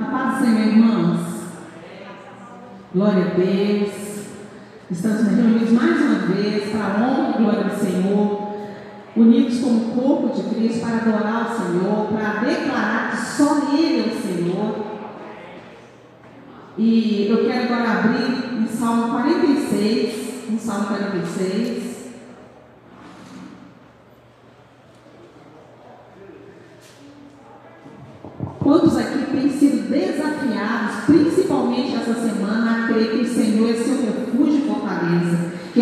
[0.00, 1.20] A paz do Senhor, irmãos.
[2.94, 3.92] Glória a Deus.
[4.90, 8.54] Estamos reunidos mais uma vez para a honra e glória do Senhor,
[9.16, 14.14] unidos como corpo de Cristo para adorar o Senhor, para declarar que só Ele é
[14.14, 14.86] o Senhor.
[16.78, 21.81] E eu quero agora abrir em Salmo 46, em Salmo 46.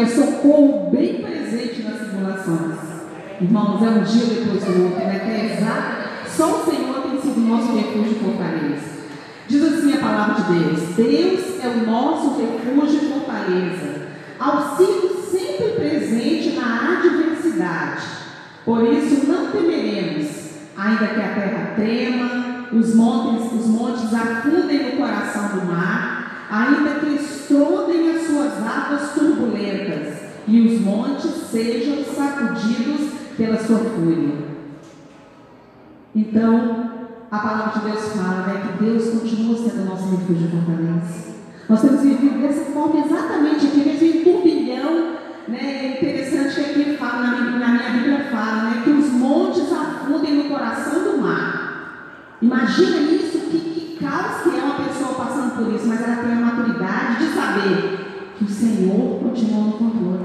[0.01, 2.79] É socorro bem presente nas tribulações?
[3.41, 5.21] Irmãos, é um dia depois do outro, né?
[5.25, 6.11] Que é exato.
[6.29, 9.01] Só o Senhor tem sido nosso refúgio e fortaleza.
[9.49, 14.07] Diz assim a palavra de Deus: Deus é o nosso refúgio e fortaleza,
[14.39, 18.03] auxílio sempre presente na adversidade.
[18.65, 20.29] Por isso não temeremos,
[20.77, 26.20] ainda que a terra trema, os montes, os montes afundem no coração do mar,
[26.51, 34.51] ainda que estrondem as suas águas turbulentas, e os montes sejam sacudidos pela sua fúria.
[36.15, 36.91] Então,
[37.31, 41.31] a palavra de Deus fala né, que Deus continua sendo nosso refúgio e fortaleza.
[41.69, 45.15] Nós temos vivido dessa forma exatamente aqui, mesmo em turbilhão,
[45.47, 50.35] né, interessante que aqui fala, na, na minha Bíblia fala, né, que os montes afundem
[50.35, 52.37] no coração do mar.
[52.43, 54.90] Imagina isso, que, que caos que é uma pessoa
[55.61, 60.21] por isso, mas ela tem a maturidade de saber que o Senhor continua no controle.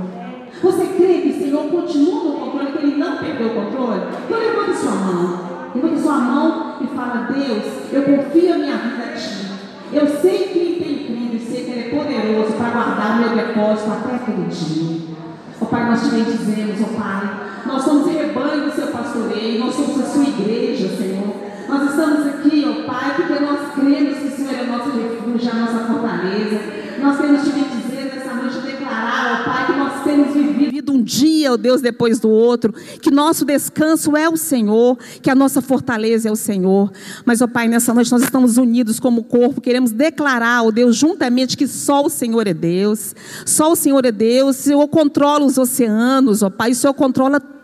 [0.64, 4.02] Você crê que o Senhor continua no controle, que Ele não perdeu o controle?
[4.26, 5.40] Então levante sua mão.
[5.76, 9.46] Levante sua mão e fala, Deus, eu confio a minha vida a Ti.
[9.92, 13.30] Eu sei que Ele tem crido e sei que Ele é poderoso para guardar meu
[13.36, 15.16] depósito até aquele dia.
[15.60, 17.46] Ó oh, Pai, nós te bendizemos, ó oh, Pai.
[17.66, 21.45] Nós somos rebanho do seu pastoreio, nós somos a sua igreja, Senhor.
[21.68, 25.56] Nós estamos aqui, ó Pai, porque nós cremos que o Senhor é nosso refúgio, a
[25.56, 26.60] nossa fortaleza.
[27.02, 31.54] Nós queremos te dizer nessa noite, declarar, ó Pai, que nós temos vivido um dia,
[31.54, 36.30] ó Deus, depois do outro, que nosso descanso é o Senhor, que a nossa fortaleza
[36.30, 36.92] é o Senhor.
[37.26, 41.58] Mas, ó Pai, nessa noite nós estamos unidos como corpo, queremos declarar, ó Deus, juntamente
[41.58, 45.58] que só o Senhor é Deus, só o Senhor é Deus, o Senhor controla os
[45.58, 47.55] oceanos, ó Pai, o Senhor controla tudo.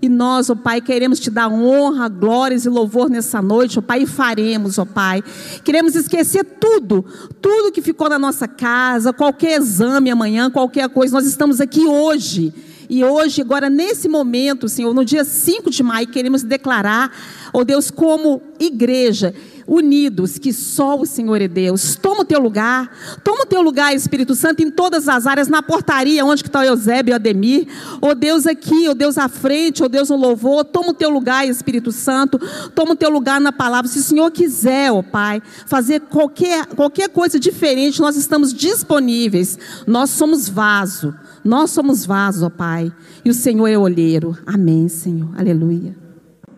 [0.00, 4.02] E nós, ó Pai, queremos te dar honra, glórias e louvor nessa noite, ó Pai,
[4.02, 5.22] e faremos, ó Pai.
[5.64, 7.04] Queremos esquecer tudo,
[7.42, 11.14] tudo que ficou na nossa casa, qualquer exame amanhã, qualquer coisa.
[11.14, 12.54] Nós estamos aqui hoje.
[12.88, 17.12] E hoje, agora, nesse momento, Senhor, no dia 5 de maio, queremos declarar,
[17.52, 19.32] ó Deus, como igreja,
[19.70, 21.94] unidos, que só o Senhor é Deus.
[21.94, 22.90] Toma o teu lugar,
[23.22, 26.64] toma o teu lugar, Espírito Santo, em todas as áreas, na portaria, onde está o
[26.64, 27.68] Eusébio e o Ademir.
[28.02, 30.64] Ó Deus aqui, ó Deus à frente, ó Deus no louvor.
[30.64, 32.36] Toma o teu lugar, Espírito Santo.
[32.74, 33.88] Toma o teu lugar na palavra.
[33.88, 39.56] Se o Senhor quiser, ó Pai, fazer qualquer, qualquer coisa diferente, nós estamos disponíveis.
[39.86, 41.14] Nós somos vaso.
[41.44, 42.92] Nós somos vaso, ó Pai.
[43.24, 44.36] E o Senhor é olheiro.
[44.44, 45.30] Amém, Senhor.
[45.38, 45.96] Aleluia.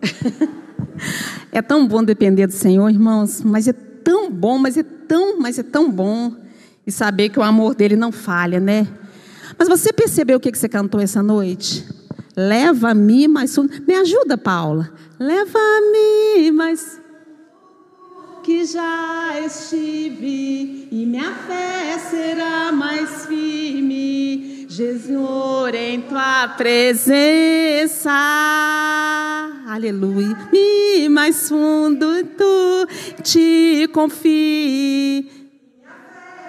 [1.55, 5.59] É tão bom depender do Senhor, irmãos, mas é tão bom, mas é tão, mas
[5.59, 6.35] é tão bom
[6.85, 8.87] e saber que o amor dele não falha, né?
[9.55, 11.87] Mas você percebeu o que você cantou essa noite?
[12.35, 13.55] Leva-me mais
[13.87, 14.91] Me ajuda, Paula.
[15.19, 16.99] Leva-me mais
[18.43, 28.09] que já estive e minha fé será mais firme Jesus, em tua presença,
[29.67, 32.87] aleluia, me mais fundo tu
[33.21, 35.29] te confie,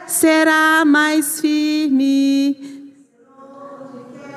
[0.06, 2.56] será mais firme,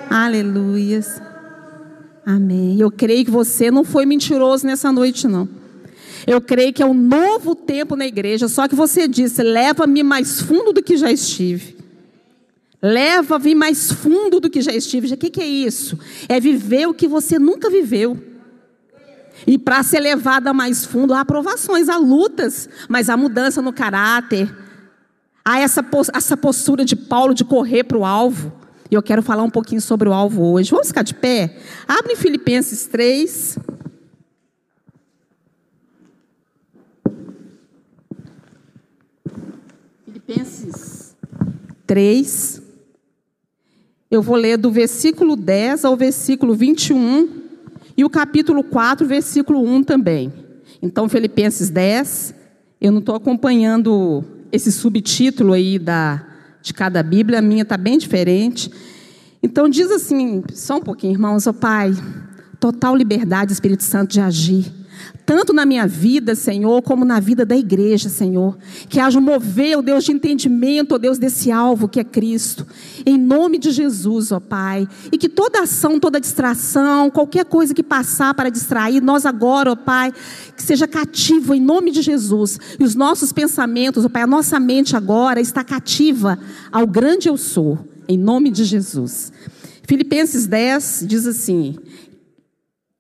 [0.09, 0.99] aleluia,
[2.25, 2.81] amém.
[2.81, 5.47] Eu creio que você não foi mentiroso nessa noite, não.
[6.25, 10.41] Eu creio que é um novo tempo na igreja, só que você disse: leva-me mais
[10.41, 11.76] fundo do que já estive.
[12.81, 15.13] Leva a vir mais fundo do que já estive.
[15.13, 15.97] O que, que é isso?
[16.29, 18.17] É viver o que você nunca viveu.
[19.45, 24.53] E para ser levada mais fundo, há aprovações, há lutas, mas há mudança no caráter.
[25.43, 28.53] Há essa, essa postura de Paulo de correr para o alvo.
[28.89, 30.71] E eu quero falar um pouquinho sobre o alvo hoje.
[30.71, 31.57] Vamos ficar de pé?
[31.87, 33.57] Abre Filipenses 3.
[40.05, 41.15] Filipenses
[41.85, 42.66] 3.
[44.09, 47.41] Eu vou ler do versículo 10 ao versículo 21
[47.97, 50.31] e o capítulo 4, versículo 1 também.
[50.81, 52.33] Então, Filipenses 10,
[52.79, 56.25] eu não estou acompanhando esse subtítulo aí da,
[56.61, 58.71] de cada Bíblia, a minha está bem diferente.
[59.43, 61.91] Então, diz assim, só um pouquinho, irmãos, ó oh, Pai,
[62.61, 64.71] total liberdade, Espírito Santo, de agir.
[65.25, 68.57] Tanto na minha vida, Senhor, como na vida da igreja, Senhor.
[68.87, 72.65] Que haja um mover, ó Deus, de entendimento, ó Deus, desse alvo que é Cristo.
[73.05, 74.87] Em nome de Jesus, ó Pai.
[75.11, 79.75] E que toda ação, toda distração, qualquer coisa que passar para distrair, nós agora, ó
[79.75, 80.13] Pai,
[80.55, 82.59] que seja cativo em nome de Jesus.
[82.79, 86.39] E os nossos pensamentos, ó Pai, a nossa mente agora está cativa
[86.71, 89.31] ao grande eu sou, em nome de Jesus.
[89.83, 91.75] Filipenses 10 diz assim: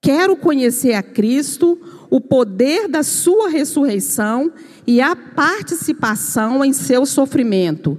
[0.01, 1.77] Quero conhecer a Cristo
[2.09, 4.51] o poder da sua ressurreição
[4.85, 7.97] e a participação em seu sofrimento,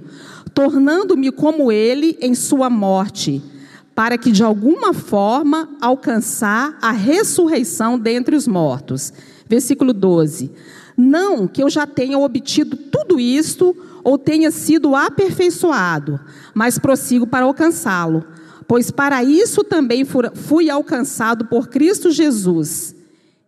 [0.53, 3.41] tornando-me como ele em sua morte,
[3.93, 9.13] para que de alguma forma alcançar a ressurreição dentre os mortos.
[9.47, 10.51] Versículo 12.
[10.97, 16.19] Não que eu já tenha obtido tudo isto ou tenha sido aperfeiçoado,
[16.53, 18.25] mas prossigo para alcançá-lo,
[18.67, 22.95] pois para isso também fui alcançado por Cristo Jesus.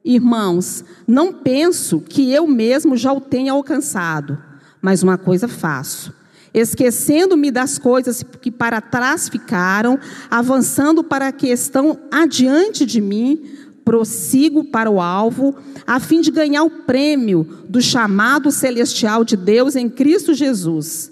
[0.03, 4.37] Irmãos, não penso que eu mesmo já o tenha alcançado,
[4.81, 6.13] mas uma coisa faço.
[6.53, 9.97] Esquecendo-me das coisas que para trás ficaram,
[10.29, 13.41] avançando para a que estão adiante de mim,
[13.85, 15.55] prossigo para o alvo,
[15.85, 21.11] a fim de ganhar o prêmio do chamado celestial de Deus em Cristo Jesus.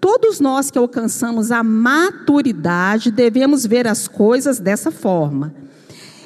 [0.00, 5.54] Todos nós que alcançamos a maturidade devemos ver as coisas dessa forma.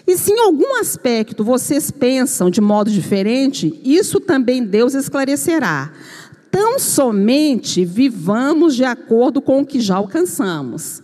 [0.07, 5.93] E se em algum aspecto vocês pensam de modo diferente, isso também Deus esclarecerá.
[6.51, 11.03] Tão somente vivamos de acordo com o que já alcançamos.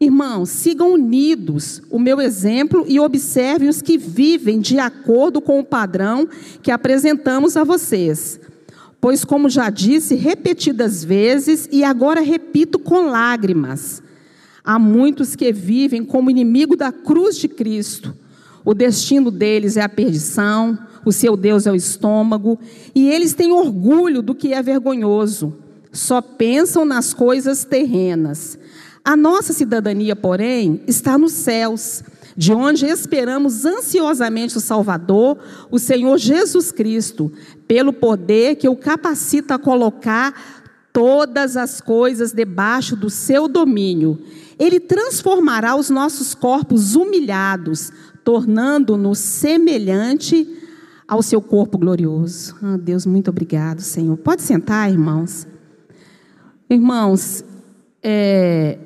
[0.00, 5.64] Irmãos, sigam unidos o meu exemplo e observem os que vivem de acordo com o
[5.64, 6.28] padrão
[6.60, 8.40] que apresentamos a vocês.
[9.00, 14.02] Pois, como já disse repetidas vezes, e agora repito com lágrimas,
[14.64, 18.21] há muitos que vivem como inimigo da cruz de Cristo
[18.64, 22.58] o destino deles é a perdição, o seu Deus é o estômago,
[22.94, 25.56] e eles têm orgulho do que é vergonhoso,
[25.92, 28.58] só pensam nas coisas terrenas.
[29.04, 32.04] A nossa cidadania, porém, está nos céus,
[32.36, 35.38] de onde esperamos ansiosamente o Salvador,
[35.70, 37.30] o Senhor Jesus Cristo,
[37.66, 40.62] pelo poder que o capacita a colocar
[40.92, 44.18] todas as coisas debaixo do seu domínio.
[44.58, 47.90] Ele transformará os nossos corpos humilhados
[48.24, 50.46] tornando-nos semelhante
[51.06, 52.56] ao seu corpo glorioso.
[52.62, 54.16] Ah, Deus, muito obrigado, Senhor.
[54.16, 55.46] Pode sentar, irmãos.
[56.70, 57.44] Irmãos,
[58.02, 58.78] é,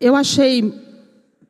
[0.00, 0.74] eu achei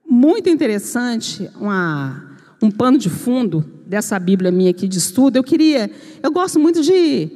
[0.08, 5.36] muito interessante uma, um pano de fundo dessa Bíblia minha aqui de estudo.
[5.36, 5.90] Eu queria,
[6.22, 7.30] eu gosto muito de,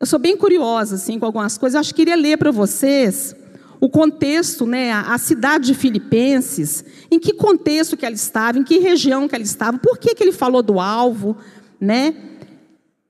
[0.00, 1.74] eu sou bem curiosa assim com algumas coisas.
[1.74, 3.36] Eu acho que queria ler para vocês
[3.80, 8.78] o contexto, né, a cidade de Filipenses, em que contexto que ela estava, em que
[8.78, 11.36] região que ela estava, por que, que ele falou do alvo,
[11.80, 12.14] né?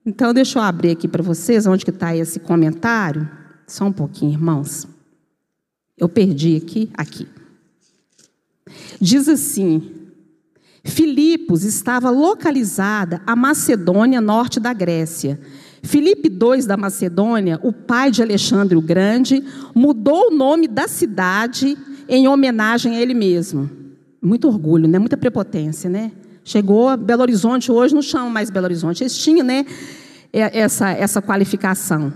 [0.06, 3.28] Então, deixa eu abrir aqui para vocês onde que está esse comentário.
[3.66, 4.86] Só um pouquinho, irmãos.
[5.96, 7.26] Eu perdi aqui, aqui.
[9.00, 10.10] Diz assim:
[10.84, 15.40] Filipos estava localizada a Macedônia norte da Grécia
[15.84, 19.44] Filipe II da Macedônia, o pai de Alexandre o Grande,
[19.74, 21.76] mudou o nome da cidade
[22.08, 23.70] em homenagem a ele mesmo.
[24.20, 24.98] Muito orgulho, né?
[24.98, 26.10] Muita prepotência, né?
[26.42, 29.02] Chegou a Belo Horizonte, hoje não chamam mais Belo Horizonte.
[29.02, 29.64] Eles tinham, né,
[30.32, 32.12] essa, essa qualificação.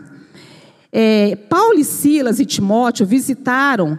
[0.91, 3.99] É, Paulo e Silas e Timóteo visitaram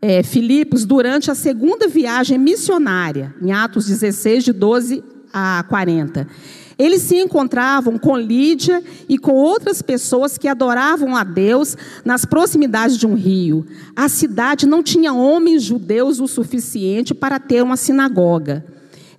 [0.00, 6.26] é, Filipos durante a segunda viagem missionária, em Atos 16, de 12 a 40.
[6.78, 12.96] Eles se encontravam com Lídia e com outras pessoas que adoravam a Deus nas proximidades
[12.96, 13.66] de um rio.
[13.96, 18.64] A cidade não tinha homens judeus o suficiente para ter uma sinagoga.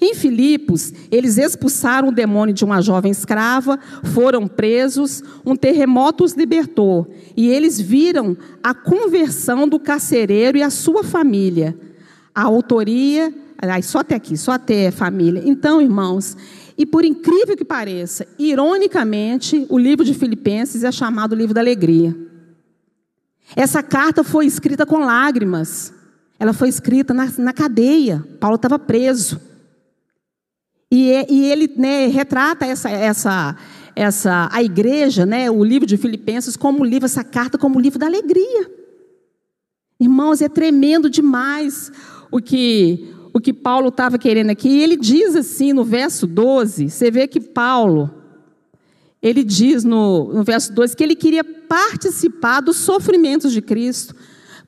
[0.02, 3.78] Em Filipos, eles expulsaram o demônio de uma jovem escrava,
[4.14, 10.70] foram presos, um terremoto os libertou, e eles viram a conversão do carcereiro e a
[10.70, 11.78] sua família.
[12.34, 13.34] A autoria,
[13.84, 15.44] só até aqui, só até família.
[15.46, 16.38] Então, irmãos,
[16.80, 22.16] e por incrível que pareça, ironicamente, o livro de Filipenses é chamado livro da alegria.
[23.54, 25.94] Essa carta foi escrita com lágrimas.
[26.40, 28.26] Ela foi escrita na, na cadeia.
[28.40, 29.42] Paulo estava preso.
[30.90, 33.58] E, e ele né, retrata essa, essa,
[33.94, 38.06] essa, a igreja, né, o livro de Filipenses, como livro, essa carta como livro da
[38.06, 38.72] alegria.
[40.00, 41.92] Irmãos, é tremendo demais
[42.32, 44.70] o que o que Paulo estava querendo aqui.
[44.70, 48.10] E ele diz assim no verso 12: você vê que Paulo,
[49.22, 54.16] ele diz no, no verso 12 que ele queria participar dos sofrimentos de Cristo.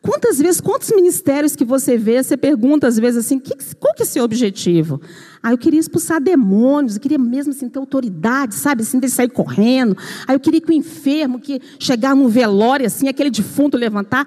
[0.02, 4.02] Quantas vezes, quantos ministérios que você vê, você pergunta às vezes assim, que, qual que
[4.02, 5.00] é o seu objetivo?
[5.44, 9.30] Ah, eu queria expulsar demônios, eu queria mesmo assim ter autoridade, sabe, assim, de sair
[9.30, 9.96] correndo.
[10.26, 14.26] Ah, eu queria que o enfermo, que chegar no velório assim, aquele defunto levantar.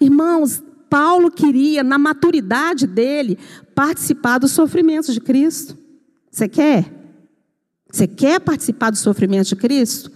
[0.00, 3.38] Irmãos, Paulo queria, na maturidade dele,
[3.74, 5.76] participar dos sofrimentos de Cristo.
[6.30, 6.92] Você quer?
[7.90, 10.10] Você quer participar dos sofrimentos de Cristo?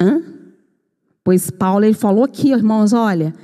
[0.00, 0.22] Hã?
[1.22, 3.34] Pois Paulo ele falou aqui, irmãos, olha,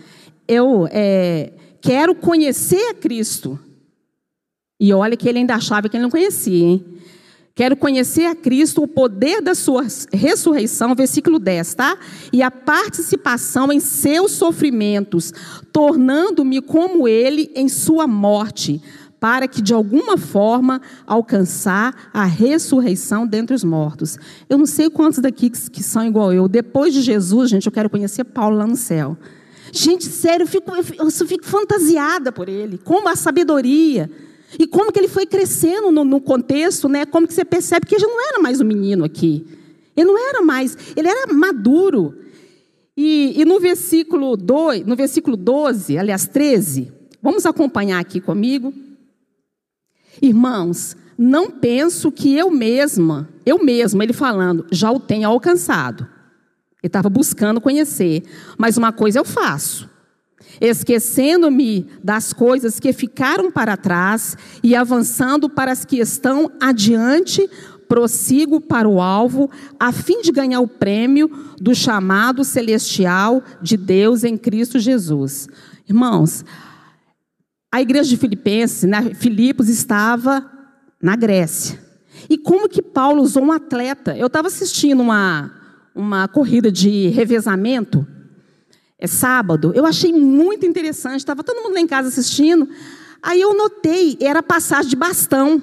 [0.47, 3.59] eu é, quero conhecer a Cristo.
[4.78, 6.85] E olha que ele ainda achava que ele não conhecia, hein?
[7.61, 11.99] Quero conhecer a Cristo, o poder da sua ressurreição, versículo 10, tá?
[12.33, 15.31] E a participação em seus sofrimentos,
[15.71, 18.81] tornando-me como ele em sua morte,
[19.21, 24.17] para que de alguma forma alcançar a ressurreição dentre os mortos.
[24.49, 26.49] Eu não sei quantos daqui que são igual eu.
[26.49, 29.19] Depois de Jesus, gente, eu quero conhecer Paulo lá no céu.
[29.71, 34.11] Gente, sério, eu fico, eu fico, fantasiada por ele, como a sabedoria.
[34.59, 37.07] E como que ele foi crescendo no, no, contexto, né?
[37.07, 39.47] Como que você percebe que ele já não era mais um menino aqui.
[39.97, 42.16] Ele não era mais, ele era maduro.
[42.97, 46.92] E, e no versículo 2, no versículo 12, aliás, 13,
[47.23, 48.75] vamos acompanhar aqui comigo.
[50.21, 56.04] Irmãos, não penso que eu mesma, eu mesma, ele falando, já o tenha alcançado.
[56.83, 58.23] Ele estava buscando conhecer.
[58.57, 59.88] Mas uma coisa eu faço,
[60.61, 67.49] esquecendo-me das coisas que ficaram para trás e avançando para as que estão adiante,
[67.89, 71.29] prossigo para o alvo, a fim de ganhar o prêmio
[71.61, 75.49] do chamado celestial de Deus em Cristo Jesus.
[75.89, 76.45] Irmãos,
[77.73, 80.49] a igreja de Filipenses, né, Filipos estava
[81.03, 81.79] na Grécia.
[82.29, 84.17] E como que Paulo usou um atleta?
[84.17, 85.53] Eu estava assistindo uma,
[85.95, 88.07] uma corrida de revezamento,
[89.00, 89.73] é sábado.
[89.75, 91.21] Eu achei muito interessante.
[91.21, 92.69] Estava todo mundo lá em casa assistindo.
[93.23, 95.62] Aí eu notei, era passagem de bastão.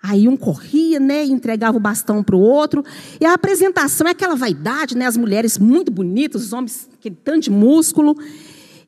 [0.00, 2.84] Aí um corria, né, e entregava o bastão para o outro.
[3.20, 7.44] E a apresentação é aquela vaidade, né, as mulheres muito bonitas, os homens aquele tanto
[7.44, 8.16] de músculo.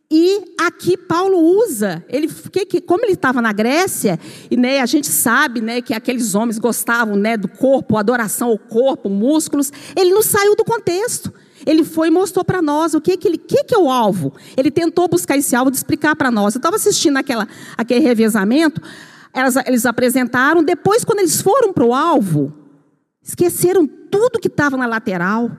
[0.08, 4.18] E aqui Paulo usa, ele, que, que, como ele estava na Grécia,
[4.50, 8.58] e né, a gente sabe né, que aqueles homens gostavam né, do corpo, adoração ao
[8.58, 11.32] corpo, músculos, ele não saiu do contexto.
[11.66, 14.32] Ele foi e mostrou para nós o que, que, ele, que, que é o alvo.
[14.56, 16.54] Ele tentou buscar esse alvo de explicar para nós.
[16.54, 18.80] Eu estava assistindo aquela, aquele revezamento,
[19.32, 22.52] elas, eles apresentaram, depois, quando eles foram para o alvo,
[23.22, 25.50] esqueceram tudo que estava na lateral.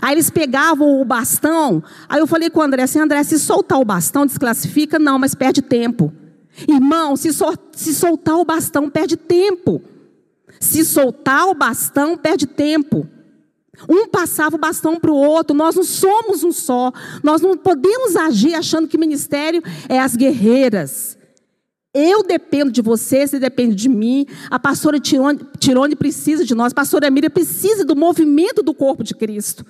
[0.00, 1.82] Aí eles pegavam o bastão.
[2.08, 4.98] Aí eu falei com o André assim: André, se soltar o bastão, desclassifica?
[4.98, 6.12] Não, mas perde tempo.
[6.68, 9.82] Irmão, se, so, se soltar o bastão, perde tempo.
[10.60, 13.08] Se soltar o bastão, perde tempo.
[13.88, 16.92] Um passava o bastão para o outro, nós não somos um só.
[17.22, 21.18] Nós não podemos agir achando que ministério é as guerreiras.
[21.92, 24.26] Eu dependo de você, você depende de mim.
[24.50, 29.02] A pastora Tirone, Tirone precisa de nós, a pastora Miriam precisa do movimento do corpo
[29.02, 29.64] de Cristo.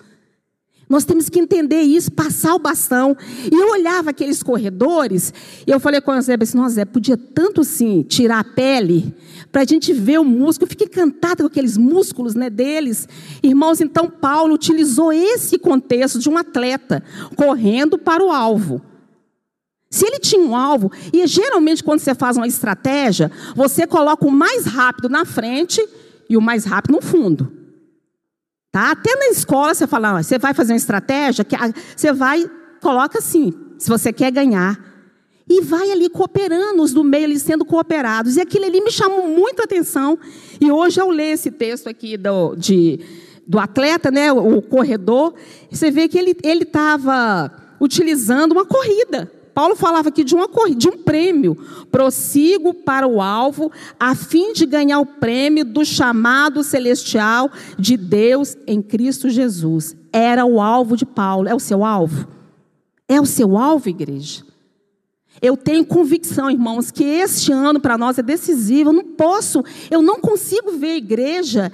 [0.89, 3.17] Nós temos que entender isso, passar o bastão.
[3.51, 5.35] E eu olhava aqueles corredores,
[5.67, 9.15] e eu falei com o Zé, assim, Zé, podia tanto assim tirar a pele,
[9.53, 10.67] para a gente ver o músculo.
[10.67, 13.07] Eu fiquei encantada com aqueles músculos né, deles.
[13.43, 17.03] Irmãos, então Paulo utilizou esse contexto de um atleta
[17.37, 18.81] correndo para o alvo.
[19.91, 24.31] Se ele tinha um alvo, e geralmente quando você faz uma estratégia, você coloca o
[24.31, 25.83] mais rápido na frente
[26.29, 27.58] e o mais rápido no fundo.
[28.71, 28.91] Tá?
[28.91, 31.45] Até na escola você fala, você vai fazer uma estratégia,
[31.97, 32.49] você vai,
[32.81, 34.87] coloca assim, se você quer ganhar.
[35.51, 38.37] E vai ali cooperando, os do meio ali sendo cooperados.
[38.37, 40.19] E aquilo ali me chamou muito a atenção.
[40.61, 43.01] E hoje eu leio esse texto aqui do, de,
[43.47, 45.35] do atleta, né, o corredor,
[45.71, 49.33] você vê que ele estava utilizando uma corrida.
[49.59, 51.57] Paulo falava aqui de, uma, de um prêmio.
[51.91, 58.57] Prossigo para o alvo, a fim de ganhar o prêmio do chamado celestial de Deus
[58.69, 59.97] em Cristo Jesus.
[60.13, 61.49] Era o alvo de Paulo.
[61.49, 62.29] É o seu alvo?
[63.09, 64.45] É o seu alvo, igreja?
[65.43, 68.91] Eu tenho convicção, irmãos, que este ano para nós é decisivo.
[68.91, 71.73] Eu não posso, eu não consigo ver a igreja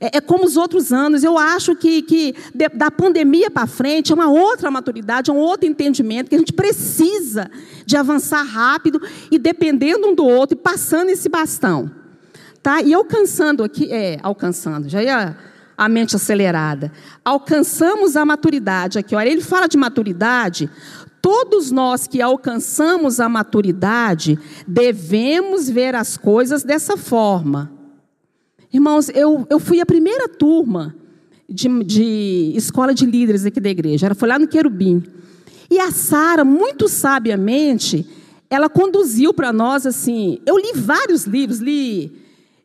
[0.00, 1.24] é, é, como os outros anos.
[1.24, 5.38] Eu acho que, que de, da pandemia para frente é uma outra maturidade, é um
[5.38, 7.50] outro entendimento, que a gente precisa
[7.84, 9.00] de avançar rápido
[9.30, 11.90] e dependendo um do outro e passando esse bastão.
[12.62, 12.82] Tá?
[12.82, 15.36] E alcançando aqui, é, alcançando, já ia
[15.76, 16.90] a mente acelerada.
[17.24, 19.14] Alcançamos a maturidade aqui.
[19.14, 20.70] Olha, ele fala de maturidade.
[21.20, 27.75] Todos nós que alcançamos a maturidade devemos ver as coisas dessa forma.
[28.76, 30.94] Irmãos, eu, eu fui a primeira turma
[31.48, 34.04] de, de escola de líderes aqui da igreja.
[34.04, 35.02] Era, foi lá no Querubim.
[35.70, 38.06] E a Sara, muito sabiamente,
[38.50, 40.40] ela conduziu para nós assim.
[40.44, 42.12] Eu li vários livros, li.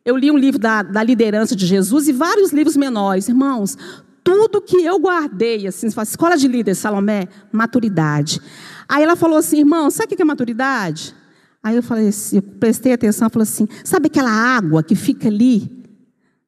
[0.04, 3.26] Eu li um livro da, da liderança de Jesus e vários livros menores.
[3.30, 3.78] Irmãos,
[4.22, 8.38] tudo que eu guardei, assim, escola de líder, Salomé, maturidade.
[8.86, 11.14] Aí ela falou assim, irmão, sabe o que é maturidade?
[11.62, 15.81] Aí eu falei assim, eu prestei atenção, falou assim, sabe aquela água que fica ali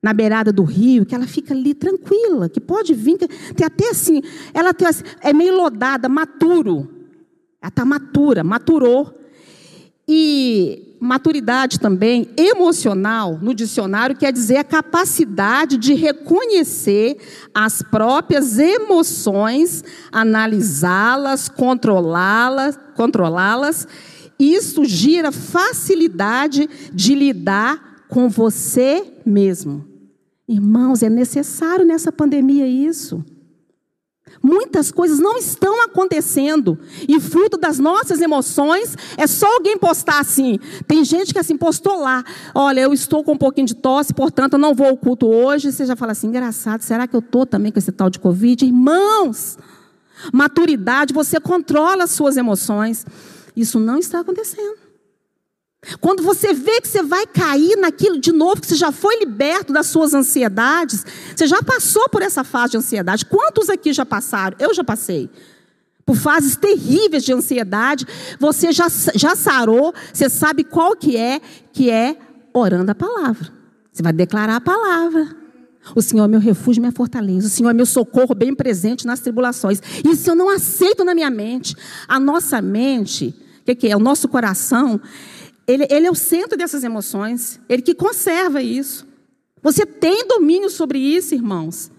[0.04, 4.20] na beirada do rio, que ela fica ali tranquila, que pode vir, tem até assim,
[4.52, 6.90] ela tem, assim, é meio lodada, maturo.
[7.58, 9.18] Ela está matura, maturou.
[10.06, 17.16] E maturidade também emocional, no dicionário, quer dizer a capacidade de reconhecer
[17.54, 19.82] as próprias emoções,
[20.12, 23.88] analisá-las, controlá-las, controlá-las.
[24.38, 29.93] Isso gira facilidade de lidar com você mesmo.
[30.48, 33.24] Irmãos, é necessário nessa pandemia isso.
[34.42, 36.78] Muitas coisas não estão acontecendo.
[37.08, 40.58] E fruto das nossas emoções, é só alguém postar assim.
[40.86, 42.22] Tem gente que assim postou lá.
[42.54, 45.72] Olha, eu estou com um pouquinho de tosse, portanto, eu não vou ao culto hoje.
[45.72, 48.66] Você já fala assim, engraçado, será que eu estou também com esse tal de Covid?
[48.66, 49.56] Irmãos,
[50.32, 53.06] maturidade, você controla as suas emoções.
[53.56, 54.83] Isso não está acontecendo.
[56.00, 59.72] Quando você vê que você vai cair naquilo de novo, que você já foi liberto
[59.72, 63.26] das suas ansiedades, você já passou por essa fase de ansiedade.
[63.26, 64.56] Quantos aqui já passaram?
[64.58, 65.30] Eu já passei.
[66.06, 68.06] Por fases terríveis de ansiedade,
[68.38, 71.40] você já, já sarou, você sabe qual que é,
[71.72, 72.16] que é
[72.52, 73.50] orando a palavra.
[73.90, 75.44] Você vai declarar a palavra.
[75.94, 77.46] O Senhor é meu refúgio, minha fortaleza.
[77.46, 79.80] O Senhor é meu socorro bem presente nas tribulações.
[80.04, 81.76] Isso eu não aceito na minha mente.
[82.08, 83.96] A nossa mente, o que, que é?
[83.96, 85.00] O nosso coração,
[85.66, 89.06] ele, ele é o centro dessas emoções, ele que conserva isso.
[89.62, 91.90] Você tem domínio sobre isso, irmãos.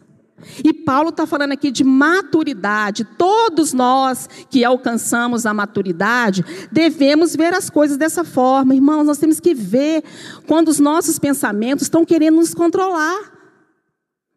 [0.63, 3.03] E Paulo está falando aqui de maturidade.
[3.17, 8.75] Todos nós que alcançamos a maturidade devemos ver as coisas dessa forma.
[8.75, 10.03] Irmãos, nós temos que ver
[10.45, 13.34] quando os nossos pensamentos estão querendo nos controlar.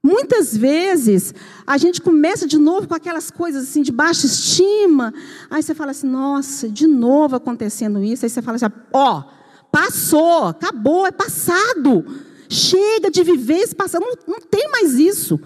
[0.09, 1.35] Muitas vezes
[1.67, 5.13] a gente começa de novo com aquelas coisas assim de baixa estima.
[5.51, 8.25] Aí você fala assim, nossa, de novo acontecendo isso.
[8.25, 9.25] Aí você fala assim, ó,
[9.71, 12.07] passou, acabou, é passado.
[12.49, 15.39] Chega de viver esse passado, não, não tem mais isso.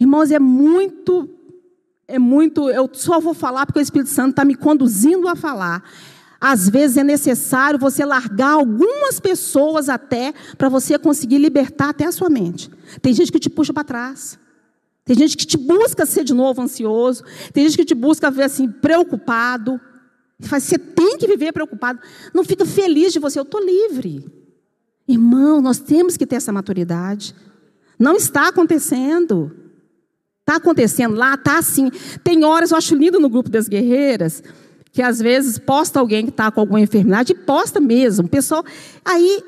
[0.00, 1.28] Irmãos, é muito,
[2.08, 5.84] é muito, eu só vou falar porque o Espírito Santo está me conduzindo a falar.
[6.44, 12.10] Às vezes é necessário você largar algumas pessoas até para você conseguir libertar até a
[12.10, 12.68] sua mente.
[13.00, 14.40] Tem gente que te puxa para trás.
[15.04, 17.22] Tem gente que te busca ser de novo ansioso.
[17.52, 19.80] Tem gente que te busca ver assim preocupado.
[20.40, 22.00] Você tem que viver preocupado.
[22.34, 23.38] Não fica feliz de você.
[23.38, 24.26] Eu estou livre.
[25.06, 27.36] Irmão, nós temos que ter essa maturidade.
[27.96, 29.52] Não está acontecendo.
[30.40, 31.88] Está acontecendo lá, está assim.
[32.24, 34.42] Tem horas, eu acho lindo no grupo das guerreiras,
[34.92, 38.28] que às vezes posta alguém que está com alguma enfermidade, posta mesmo.
[38.28, 38.62] Pessoal,
[39.02, 39.42] aí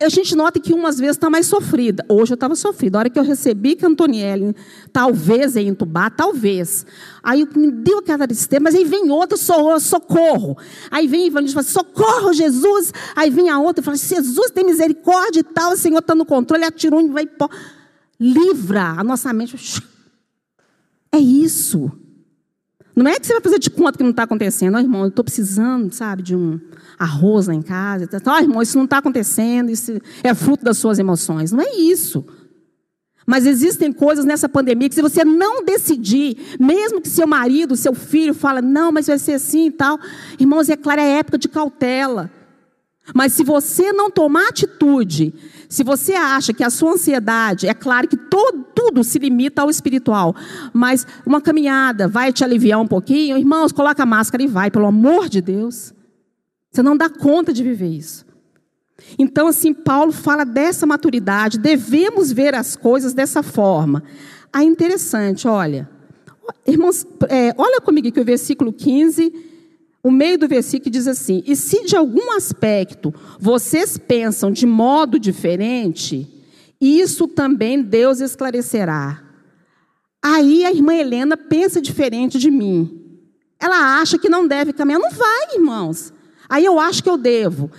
[0.00, 2.04] a gente nota que umas vezes está mais sofrida.
[2.08, 2.96] Hoje eu estava sofrida.
[2.96, 4.54] A hora que eu recebi que a Antonielle
[4.92, 6.86] talvez ia entubar, talvez.
[7.22, 10.56] Aí me deu aquela tristeza, mas aí vem outra, socorro.
[10.90, 12.92] Aí vem e fala, socorro, Jesus.
[13.14, 16.24] Aí vem a outra e fala, Jesus tem misericórdia e tal, o Senhor está no
[16.24, 17.28] controle, atirou e vai.
[18.18, 19.82] Livra a nossa mente.
[21.12, 21.90] É isso.
[22.98, 24.74] Não é que você vai fazer de conta que não está acontecendo.
[24.74, 26.60] Oh, irmão, eu estou precisando, sabe, de um
[26.98, 28.08] arroz lá em casa.
[28.26, 31.52] Oh, irmão, isso não está acontecendo, isso é fruto das suas emoções.
[31.52, 32.24] Não é isso.
[33.24, 37.94] Mas existem coisas nessa pandemia que se você não decidir, mesmo que seu marido, seu
[37.94, 40.00] filho fala, não, mas vai ser assim e tal.
[40.36, 42.28] Irmãos, é claro, é época de cautela.
[43.14, 45.32] Mas se você não tomar atitude,
[45.68, 49.68] se você acha que a sua ansiedade, é claro que todo, tudo se limita ao
[49.68, 50.34] espiritual,
[50.72, 54.86] mas uma caminhada vai te aliviar um pouquinho, irmãos, coloca a máscara e vai, pelo
[54.86, 55.92] amor de Deus.
[56.70, 58.26] Você não dá conta de viver isso.
[59.18, 64.02] Então, assim, Paulo fala dessa maturidade, devemos ver as coisas dessa forma.
[64.52, 65.88] Ah, interessante, olha.
[66.66, 69.32] Irmãos, é, olha comigo aqui o versículo 15
[70.02, 75.18] o meio do versículo diz assim: E se de algum aspecto vocês pensam de modo
[75.18, 76.26] diferente,
[76.80, 79.22] isso também Deus esclarecerá.
[80.22, 83.04] Aí a irmã Helena pensa diferente de mim.
[83.60, 85.00] Ela acha que não deve caminhar.
[85.00, 86.12] Não vai, irmãos.
[86.48, 87.70] Aí eu acho que eu devo.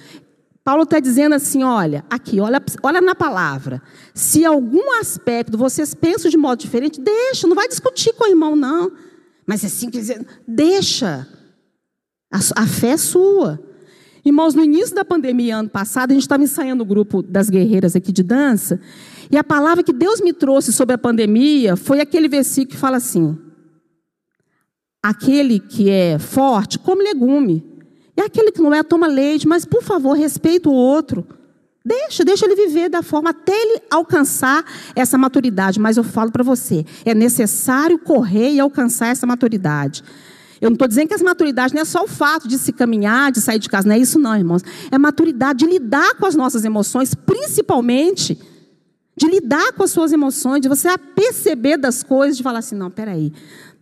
[0.64, 3.82] Paulo está dizendo assim: olha, aqui, olha, olha na palavra.
[4.14, 8.56] Se algum aspecto vocês pensam de modo diferente, deixa, não vai discutir com o irmão,
[8.56, 8.92] não.
[9.48, 11.28] Mas assim, quer dizer, deixa.
[12.32, 13.60] A, a fé é sua.
[14.24, 17.96] Irmãos, no início da pandemia, ano passado, a gente estava ensaiando o grupo das guerreiras
[17.96, 18.80] aqui de dança,
[19.32, 22.98] e a palavra que Deus me trouxe sobre a pandemia foi aquele versículo que fala
[22.98, 23.38] assim:
[25.02, 27.66] aquele que é forte come legume.
[28.18, 31.26] E aquele que não é, toma leite, mas por favor, respeita o outro.
[31.86, 35.80] Deixa, deixa ele viver da forma até ele alcançar essa maturidade.
[35.80, 40.04] Mas eu falo para você, é necessário correr e alcançar essa maturidade.
[40.62, 43.32] Eu não estou dizendo que essa maturidade não é só o fato de se caminhar,
[43.32, 44.62] de sair de casa, não é isso não, irmãos.
[44.92, 48.38] É maturidade de lidar com as nossas emoções, principalmente
[49.16, 52.90] de lidar com as suas emoções, de você perceber das coisas, de falar assim, não,
[52.90, 53.34] peraí,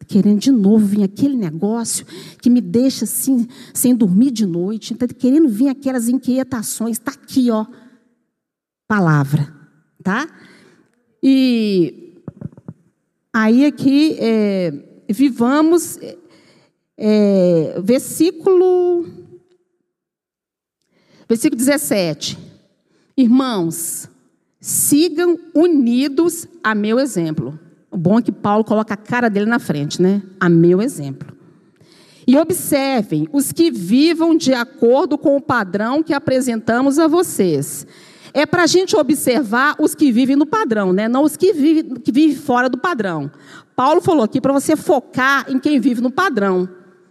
[0.08, 2.06] querendo de novo vir aquele negócio
[2.42, 7.52] que me deixa assim, sem dormir de noite, está querendo vir aquelas inquietações, está aqui,
[7.52, 7.66] ó,
[8.88, 9.54] palavra,
[10.04, 10.28] tá?
[11.22, 12.14] E
[13.32, 16.00] aí aqui, é, vivamos,
[16.98, 19.06] é, versículo,
[21.30, 22.38] versículo 17,
[23.16, 24.10] irmãos,
[24.60, 27.60] sigam unidos a meu exemplo.
[27.92, 30.22] O bom é que Paulo coloca a cara dele na frente, né?
[30.40, 31.36] A meu exemplo.
[32.28, 37.88] E observem os que vivam de acordo com o padrão que apresentamos a vocês.
[38.34, 41.08] É para a gente observar os que vivem no padrão, né?
[41.08, 43.32] não os que vivem, que vivem fora do padrão.
[43.76, 46.68] Paulo falou aqui para você focar em quem vive no padrão.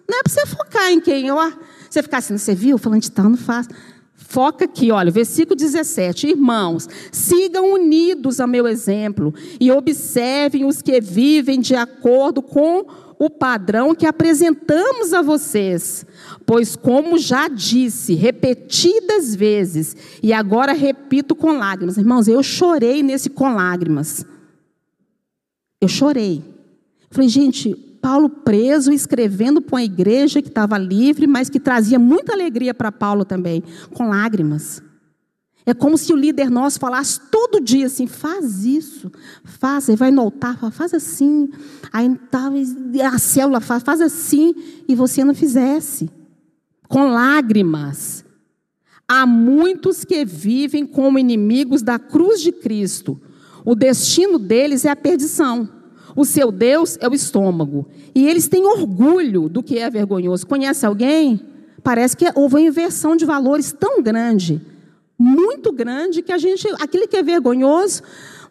[0.08, 1.30] Não é para você focar em quem.
[1.30, 1.52] Ó,
[1.88, 2.78] você ficar assim, você viu?
[2.78, 3.68] Falando de tal, não faz.
[4.14, 6.28] Foca aqui, olha, versículo 17.
[6.28, 12.86] Irmãos, sigam unidos ao meu exemplo e observem os que vivem de acordo com
[13.18, 16.04] o padrão que apresentamos a vocês.
[16.44, 23.30] Pois, como já disse repetidas vezes, e agora repito com lágrimas, irmãos, eu chorei nesse
[23.30, 24.24] com lágrimas.
[25.80, 26.42] Eu chorei.
[27.10, 32.32] Falei, gente, Paulo preso, escrevendo para uma igreja que estava livre, mas que trazia muita
[32.32, 34.80] alegria para Paulo também, com lágrimas.
[35.66, 39.10] É como se o líder nosso falasse todo dia assim: faz isso,
[39.42, 41.50] faz, aí vai no altar, fala, faz assim.
[41.92, 42.08] Aí
[43.02, 44.54] a célula faz, faz assim,
[44.86, 46.08] e você não fizesse.
[46.86, 48.24] Com lágrimas.
[49.08, 53.20] Há muitos que vivem como inimigos da cruz de Cristo.
[53.64, 55.75] O destino deles é a perdição.
[56.16, 57.86] O seu Deus é o estômago.
[58.14, 60.46] E eles têm orgulho do que é vergonhoso.
[60.46, 61.40] Conhece alguém?
[61.82, 64.60] Parece que houve uma inversão de valores tão grande,
[65.18, 68.02] muito grande, que a gente, aquilo que é vergonhoso.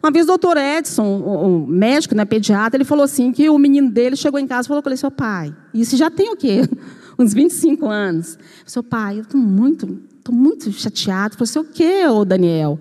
[0.02, 3.90] Uma vez o doutor Edson, o, médico, né, pediatra, ele falou assim: que o menino
[3.90, 6.62] dele chegou em casa e falou com ele, seu pai, isso já tem o quê?
[7.18, 8.38] Uns 25 anos.
[8.64, 11.36] Seu pai, eu estou muito, estou muito chateado.
[11.36, 12.78] Falei, assim, o quê, ô Daniel?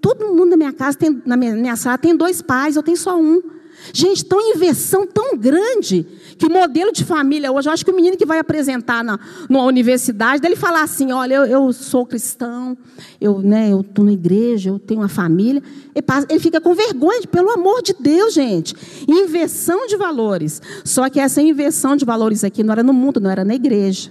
[0.00, 2.96] Todo mundo na minha casa, tem, na minha, minha sala, tem dois pais, eu tenho
[2.96, 3.42] só um.
[3.92, 6.06] Gente, tão inversão tão grande
[6.38, 9.18] que o modelo de família hoje, eu acho que o menino que vai apresentar na
[9.48, 12.76] numa universidade, dele falar assim, olha, eu, eu sou cristão,
[13.20, 15.62] eu né, eu estou na igreja, eu tenho uma família,
[15.94, 18.74] ele, passa, ele fica com vergonha, pelo amor de Deus, gente.
[19.08, 20.60] Inversão de valores.
[20.84, 24.10] Só que essa inversão de valores aqui não era no mundo, não era na igreja.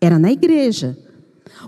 [0.00, 0.96] Era na igreja.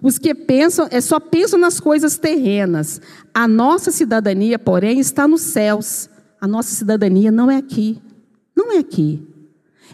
[0.03, 3.01] Os que pensam, é, só pensam nas coisas terrenas.
[3.33, 6.09] A nossa cidadania, porém, está nos céus.
[6.43, 8.03] A nossa cidadania não é aqui.
[8.57, 9.25] Não é aqui.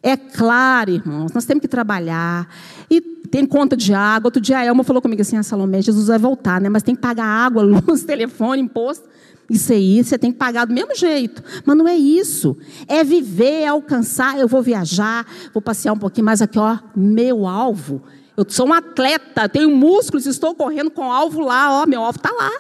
[0.03, 2.49] É claro, irmãos, nós temos que trabalhar.
[2.91, 4.29] E tem conta de água.
[4.29, 6.71] Outro dia a Elma falou comigo assim: ah, Salomé, Jesus vai voltar, né?
[6.71, 9.07] Mas tem que pagar água, luz, telefone, imposto.
[9.51, 11.45] Isso aí você tem que pagar do mesmo jeito.
[11.67, 12.57] Mas não é isso.
[12.87, 14.39] É viver, é alcançar.
[14.39, 16.79] Eu vou viajar, vou passear um pouquinho mais aqui, ó.
[16.97, 18.03] Meu alvo.
[18.35, 21.87] Eu sou um atleta, tenho músculos, estou correndo com o alvo lá, ó.
[21.87, 22.53] Meu alvo está lá.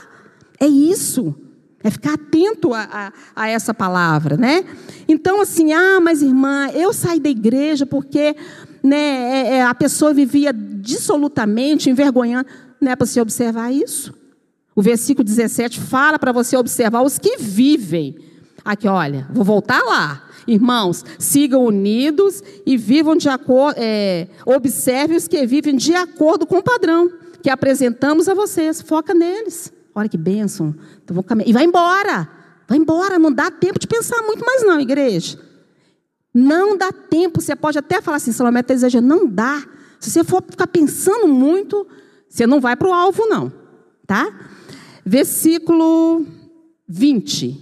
[0.60, 1.34] É isso.
[1.82, 4.64] É ficar atento a, a, a, essa palavra, né?
[5.06, 8.34] Então, assim, ah, mas irmã, eu saí da igreja porque
[8.82, 12.48] né, é, é, a pessoa vivia dissolutamente, envergonhando.
[12.80, 14.12] Não é para você observar isso?
[14.74, 18.16] O versículo 17 fala para você observar os que vivem.
[18.64, 20.24] Aqui, olha, vou voltar lá.
[20.46, 26.56] Irmãos, sigam unidos e vivam de acordo, é, observem os que vivem de acordo com
[26.58, 27.10] o padrão
[27.42, 28.80] que apresentamos a vocês.
[28.80, 29.72] Foca neles.
[29.98, 30.76] Olha que bênção.
[31.02, 32.28] Então, vou E vai embora.
[32.68, 33.18] Vai embora.
[33.18, 35.36] Não dá tempo de pensar muito mais, não, igreja.
[36.32, 37.40] Não dá tempo.
[37.40, 39.08] Você pode até falar assim, Salomé está exagerando.
[39.08, 39.66] Não dá.
[39.98, 41.84] Se você for ficar pensando muito,
[42.28, 43.52] você não vai para o alvo, não.
[44.06, 44.32] Tá?
[45.04, 46.24] Versículo
[46.86, 47.60] 20.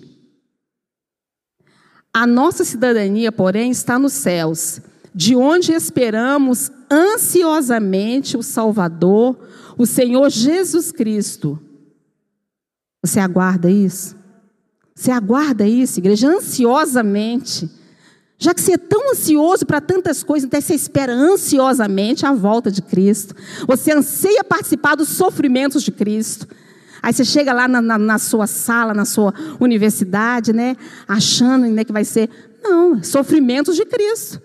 [2.13, 4.83] A nossa cidadania, porém, está nos céus,
[5.15, 9.39] de onde esperamos ansiosamente o Salvador,
[9.79, 11.59] o Senhor Jesus Cristo
[13.07, 14.17] você aguarda isso?
[14.95, 17.71] Você aguarda isso, igreja, ansiosamente.
[18.39, 22.71] Já que você é tão ansioso para tantas coisas, então você espera ansiosamente a volta
[22.71, 23.35] de Cristo.
[23.67, 26.47] Você anseia participar dos sofrimentos de Cristo.
[27.03, 30.77] Aí você chega lá na, na, na sua sala, na sua universidade, né?
[31.07, 32.29] Achando né, que vai ser.
[32.63, 34.43] Não, sofrimentos de Cristo.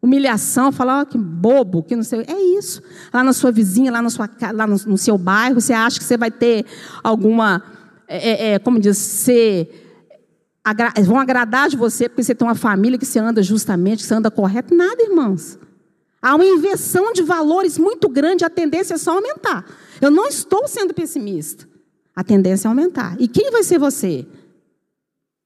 [0.00, 2.20] Humilhação, falar, oh, que bobo, que não sei.
[2.28, 2.80] É isso.
[3.12, 6.04] Lá na sua vizinha, lá, na sua, lá no, no seu bairro, você acha que
[6.04, 6.64] você vai ter
[7.02, 7.62] alguma,
[8.08, 9.82] é, é, é como diz, ser
[11.04, 14.14] vão agradar de você porque você tem uma família que você anda justamente, que você
[14.14, 14.74] anda correto.
[14.74, 15.58] Nada, irmãos.
[16.20, 19.64] Há uma inversão de valores muito grande, a tendência é só aumentar.
[20.00, 21.68] Eu não estou sendo pessimista.
[22.14, 23.14] A tendência é aumentar.
[23.20, 24.26] E quem vai ser você?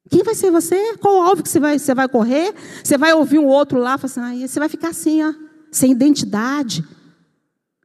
[0.09, 0.97] Quem vai ser você?
[0.97, 2.55] Qual alvo que você vai, você vai correr?
[2.83, 5.35] Você vai ouvir um outro lá, assim, ah, você vai ficar assim, ó,
[5.71, 6.85] sem identidade.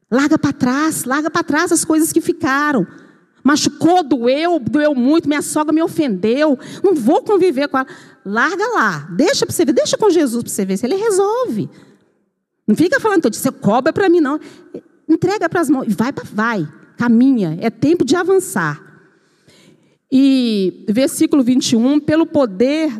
[0.10, 2.88] Larga para trás, larga para trás as coisas que ficaram.
[3.46, 6.58] Machucou, doeu, doeu muito, minha sogra me ofendeu.
[6.84, 7.88] Não vou conviver com ela.
[8.26, 11.70] Larga lá, deixa para você ver, deixa com Jesus para você ver se ele resolve.
[12.66, 14.40] Não fica falando, você cobra para mim, não.
[15.08, 18.82] Entrega para as mãos, vai, vai, caminha, é tempo de avançar.
[20.12, 22.92] E versículo 21, pelo poder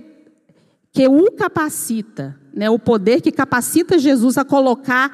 [0.92, 5.12] que o capacita, né, o poder que capacita Jesus a colocar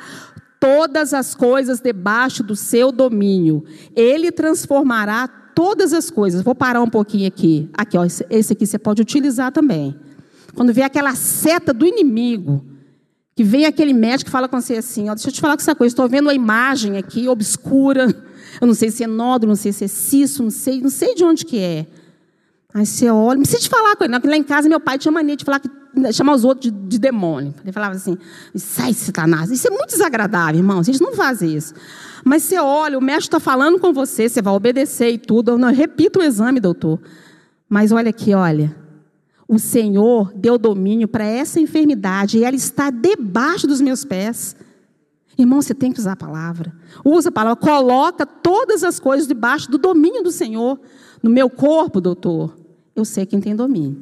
[0.62, 3.66] todas as coisas debaixo do seu domínio.
[3.96, 6.44] Ele transformará todas as coisas.
[6.44, 7.68] Vou parar um pouquinho aqui.
[7.74, 9.96] Aqui, ó, esse aqui você pode utilizar também.
[10.54, 12.64] Quando vê aquela seta do inimigo,
[13.36, 15.62] que vem aquele médico que fala com você assim, ó, deixa eu te falar com
[15.62, 18.14] essa coisa, estou vendo a imagem aqui obscura,
[18.62, 21.16] eu não sei se é nódulo, não sei se é cisto, não sei, não sei
[21.16, 21.88] de onde que é.
[22.74, 25.12] Aí você olha, não precisa te falar com ele, lá em casa meu pai tinha
[25.12, 25.70] mania de falar que,
[26.14, 27.54] chamar os outros de, de demônio.
[27.62, 28.18] Ele falava assim,
[28.56, 29.52] sai Satanás.
[29.52, 31.74] Isso é muito desagradável, irmãos, a gente não faz isso.
[32.24, 35.52] Mas você olha, o médico está falando com você, você vai obedecer e tudo.
[35.52, 37.00] Eu não repito o exame, doutor.
[37.68, 38.76] Mas olha aqui, olha
[39.52, 44.56] o Senhor deu domínio para essa enfermidade e ela está debaixo dos meus pés.
[45.38, 46.74] Irmão, você tem que usar a palavra.
[47.04, 50.80] Usa a palavra, coloca todas as coisas debaixo do domínio do Senhor.
[51.22, 52.56] No meu corpo, doutor,
[52.96, 53.98] eu sei quem tem domínio.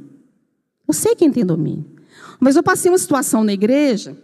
[0.87, 1.85] Eu sei quem tem domínio.
[2.39, 4.17] Mas eu passei uma situação na igreja,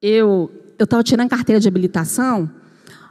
[0.00, 2.50] eu estava tirando carteira de habilitação,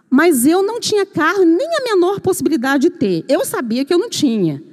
[0.09, 3.25] mas eu não tinha carro, nem a menor possibilidade de ter.
[3.27, 4.63] Eu sabia que eu não tinha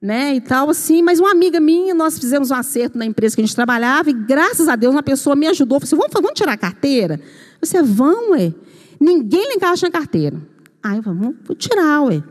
[0.00, 3.42] né, e tal, assim, mas uma amiga minha, nós fizemos um acerto na empresa que
[3.42, 6.38] a gente trabalhava, e graças a Deus uma pessoa me ajudou, falou assim, vamos, vamos
[6.38, 7.20] tirar a carteira?
[7.60, 8.54] Você, vão, ué.
[9.00, 10.40] Ninguém lá em casa tinha carteira.
[10.82, 12.22] Aí eu falei, vou tirar, ué.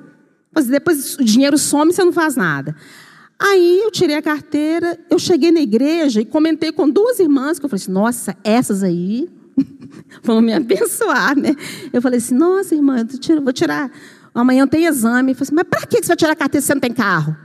[0.53, 2.75] Mas depois o dinheiro some, você não faz nada.
[3.39, 7.65] Aí eu tirei a carteira, eu cheguei na igreja e comentei com duas irmãs, que
[7.65, 9.29] eu falei assim, nossa, essas aí
[10.23, 11.55] vão me abençoar, né?
[11.93, 13.91] Eu falei assim, nossa, irmã, eu vou tirar,
[14.33, 15.31] amanhã tem exame.
[15.31, 16.93] Eu falei assim, mas para que você vai tirar a carteira se você não tem
[16.93, 17.37] carro?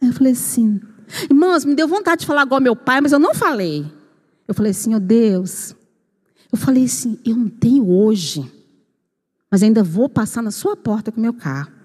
[0.00, 0.80] Aí eu falei assim,
[1.28, 3.90] irmãos, me deu vontade de falar igual meu pai, mas eu não falei.
[4.46, 5.74] Eu falei assim, oh Deus,
[6.52, 8.48] eu falei assim, eu não tenho hoje,
[9.50, 11.81] mas ainda vou passar na sua porta com meu carro.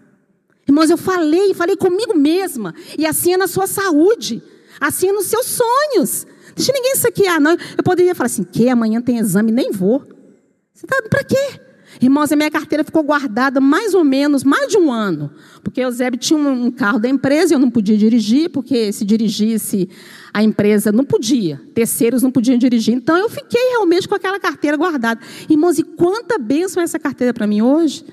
[0.67, 4.43] Irmãos, eu falei, falei comigo mesma, e assim é na sua saúde,
[4.79, 6.27] assim é nos seus sonhos.
[6.55, 7.55] Deixa ninguém saquear, não.
[7.77, 9.99] Eu poderia falar assim, que amanhã tem exame, nem vou.
[10.73, 11.61] Você está para quê?
[12.01, 15.31] Irmãos, a minha carteira ficou guardada mais ou menos mais de um ano,
[15.63, 19.03] porque o Zeb tinha um carro da empresa e eu não podia dirigir, porque se
[19.05, 19.89] dirigisse
[20.33, 22.93] a empresa não podia, terceiros não podiam dirigir.
[22.93, 25.19] Então eu fiquei realmente com aquela carteira guardada.
[25.49, 28.05] Irmãos, e quanta bênção é essa carteira para mim hoje?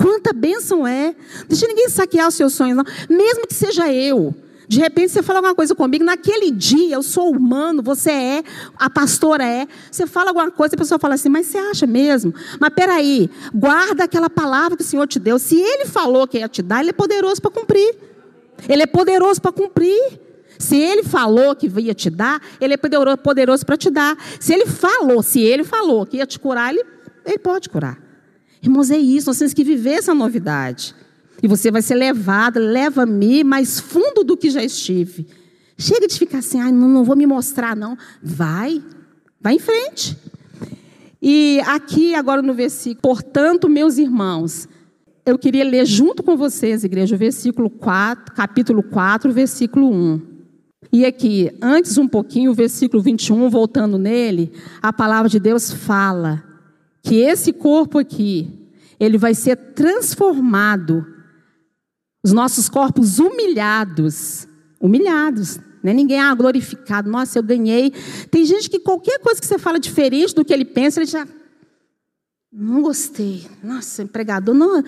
[0.00, 1.14] Quanta bênção é?
[1.46, 2.84] Deixa ninguém saquear os seus sonhos, não.
[3.08, 4.34] Mesmo que seja eu.
[4.66, 8.44] De repente você fala alguma coisa comigo, naquele dia eu sou humano, você é,
[8.78, 9.66] a pastora é.
[9.90, 12.32] Você fala alguma coisa, a pessoa fala assim, mas você acha mesmo?
[12.58, 15.38] Mas peraí, guarda aquela palavra que o Senhor te deu.
[15.38, 17.94] Se Ele falou que ia te dar, Ele é poderoso para cumprir.
[18.68, 20.18] Ele é poderoso para cumprir.
[20.58, 24.16] Se Ele falou que ia te dar, Ele é poderoso para te dar.
[24.38, 26.84] Se Ele falou, se Ele falou que ia te curar, Ele,
[27.26, 28.09] ele pode curar.
[28.62, 30.94] Irmãos, é isso, nós temos que viver essa novidade.
[31.42, 35.26] E você vai ser levada, leva-me mais fundo do que já estive.
[35.78, 37.96] Chega de ficar assim, ah, não, não vou me mostrar, não.
[38.22, 38.82] Vai,
[39.40, 40.16] vai em frente.
[41.22, 44.68] E aqui, agora no versículo, portanto, meus irmãos,
[45.24, 50.20] eu queria ler junto com vocês, igreja, o versículo 4, capítulo 4, versículo 1.
[50.92, 56.49] E aqui, antes um pouquinho, o versículo 21, voltando nele, a palavra de Deus fala
[57.02, 61.06] que esse corpo aqui, ele vai ser transformado
[62.22, 64.46] os nossos corpos humilhados,
[64.80, 67.10] humilhados, não é ninguém ah, glorificado.
[67.10, 67.90] Nossa, eu ganhei.
[68.30, 71.26] Tem gente que qualquer coisa que você fala diferente do que ele pensa, ele já
[72.52, 73.46] não gostei.
[73.62, 74.82] Nossa, empregador, não,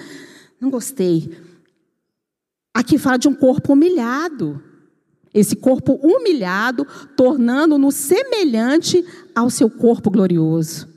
[0.61, 1.35] não gostei.
[2.75, 4.62] Aqui fala de um corpo humilhado.
[5.33, 9.03] Esse corpo humilhado, tornando-no semelhante
[9.35, 10.91] ao seu corpo glorioso.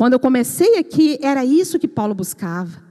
[0.00, 2.82] Quando eu comecei aqui, era isso que Paulo buscava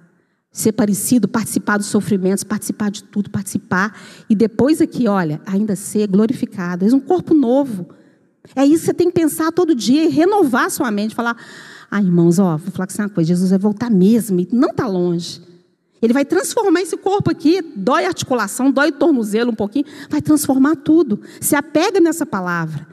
[0.52, 4.00] ser parecido, participar dos sofrimentos, participar de tudo, participar.
[4.30, 6.86] E depois aqui, olha, ainda ser glorificado.
[6.86, 7.90] É um corpo novo.
[8.56, 11.16] É isso que você tem que pensar todo dia e renovar sua mente.
[11.16, 11.36] Falar,
[11.90, 14.70] ah, irmãos, ó, vou falar com você uma coisa: Jesus vai voltar mesmo, e não
[14.70, 15.42] está longe.
[16.00, 20.22] Ele vai transformar esse corpo aqui, dói a articulação, dói o tornozelo um pouquinho, vai
[20.22, 21.20] transformar tudo.
[21.42, 22.88] Se apega nessa palavra.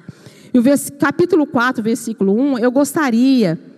[0.55, 0.63] E o
[0.99, 3.76] capítulo 4, versículo 1, eu gostaria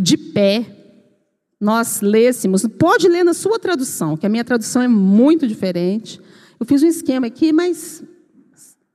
[0.00, 0.66] de pé
[1.60, 6.20] nós lêssemos, pode ler na sua tradução, que a minha tradução é muito diferente.
[6.60, 8.02] Eu fiz um esquema aqui, mas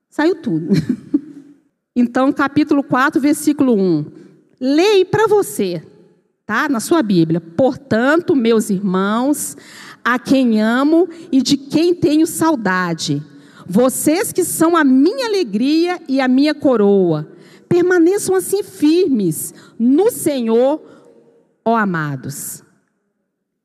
[0.10, 0.70] saiu tudo.
[1.96, 4.06] Então, capítulo 4, versículo 1.
[4.62, 5.84] Leia para você,
[6.46, 6.70] tá?
[6.70, 7.42] Na sua Bíblia.
[7.42, 9.58] Portanto, meus irmãos,
[10.02, 13.22] a quem amo e de quem tenho saudade,
[13.68, 17.28] vocês que são a minha alegria e a minha coroa,
[17.70, 20.82] permaneçam assim firmes no Senhor,
[21.64, 22.64] ó amados.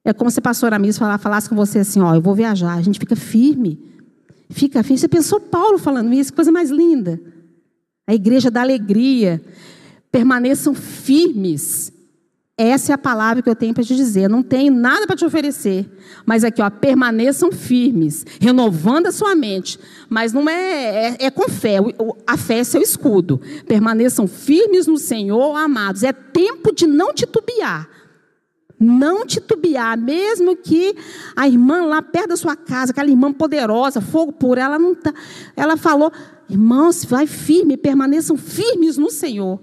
[0.05, 2.83] É como se a pastora Miss falasse com você assim, ó, eu vou viajar, a
[2.83, 3.83] gente fica firme.
[4.51, 4.99] Fica firme.
[4.99, 7.19] Você pensou Paulo falando isso, coisa mais linda.
[8.07, 9.43] A igreja da alegria.
[10.13, 11.91] Permaneçam firmes.
[12.57, 14.29] Essa é a palavra que eu tenho para te dizer.
[14.29, 15.91] não tenho nada para te oferecer.
[16.25, 19.79] Mas aqui, ó, permaneçam firmes, renovando a sua mente.
[20.09, 21.79] Mas não é, é, é com fé.
[22.25, 23.41] A fé é seu escudo.
[23.67, 26.05] Permaneçam firmes no Senhor, amados.
[26.05, 27.89] É tempo de não titubear.
[28.79, 30.95] Não titubear, mesmo que
[31.35, 35.15] a irmã lá perto da sua casa, aquela irmã poderosa, fogo por ela não tá,
[35.57, 36.13] ela falou:
[36.51, 39.61] "Irmãos, vai firme, permaneçam firmes no Senhor".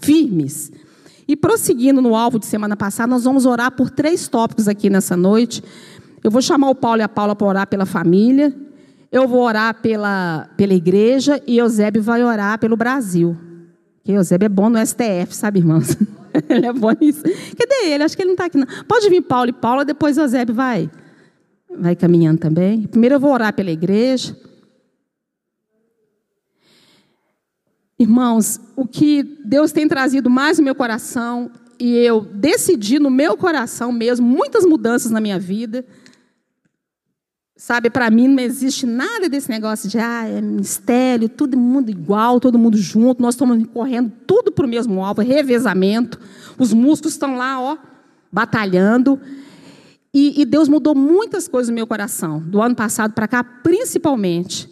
[0.00, 0.70] Firmes.
[1.32, 5.16] E prosseguindo no alvo de semana passada, nós vamos orar por três tópicos aqui nessa
[5.16, 5.64] noite.
[6.22, 8.54] Eu vou chamar o Paulo e a Paula para orar pela família.
[9.10, 13.34] Eu vou orar pela, pela igreja e Eusébio vai orar pelo Brasil.
[13.94, 15.96] Porque Eusébio é bom no STF, sabe, irmãos?
[16.50, 17.22] ele é bom nisso.
[17.22, 18.04] Cadê ele?
[18.04, 18.58] Acho que ele não está aqui.
[18.58, 18.66] Não.
[18.86, 20.90] Pode vir Paulo e Paula, depois Eusébio vai,
[21.78, 22.82] vai caminhando também.
[22.82, 24.36] Primeiro eu vou orar pela igreja.
[28.02, 33.36] Irmãos, o que Deus tem trazido mais no meu coração, e eu decidi no meu
[33.36, 35.84] coração mesmo, muitas mudanças na minha vida.
[37.56, 42.40] Sabe, para mim não existe nada desse negócio de ah, é mistério, todo mundo igual,
[42.40, 46.18] todo mundo junto, nós estamos correndo tudo para o mesmo alvo, revezamento.
[46.58, 47.78] Os músculos estão lá, ó,
[48.32, 49.20] batalhando.
[50.12, 54.71] E, e Deus mudou muitas coisas no meu coração, do ano passado para cá, principalmente.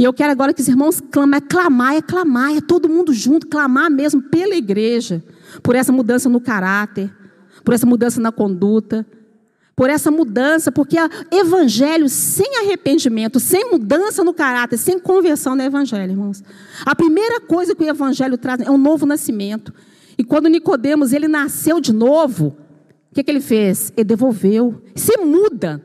[0.00, 3.12] E eu quero agora que os irmãos clamem, é clamar, é clamar, é todo mundo
[3.12, 5.22] junto, clamar mesmo pela igreja,
[5.62, 7.14] por essa mudança no caráter,
[7.62, 9.06] por essa mudança na conduta
[9.76, 10.98] por essa mudança, porque
[11.32, 16.44] evangelho sem arrependimento, sem mudança no caráter, sem conversão não é evangelho, irmãos.
[16.84, 19.72] A primeira coisa que o evangelho traz é um novo nascimento.
[20.18, 22.54] E quando Nicodemos ele nasceu de novo,
[23.10, 23.90] o que, que ele fez?
[23.96, 24.82] Ele devolveu.
[24.94, 25.82] Se muda.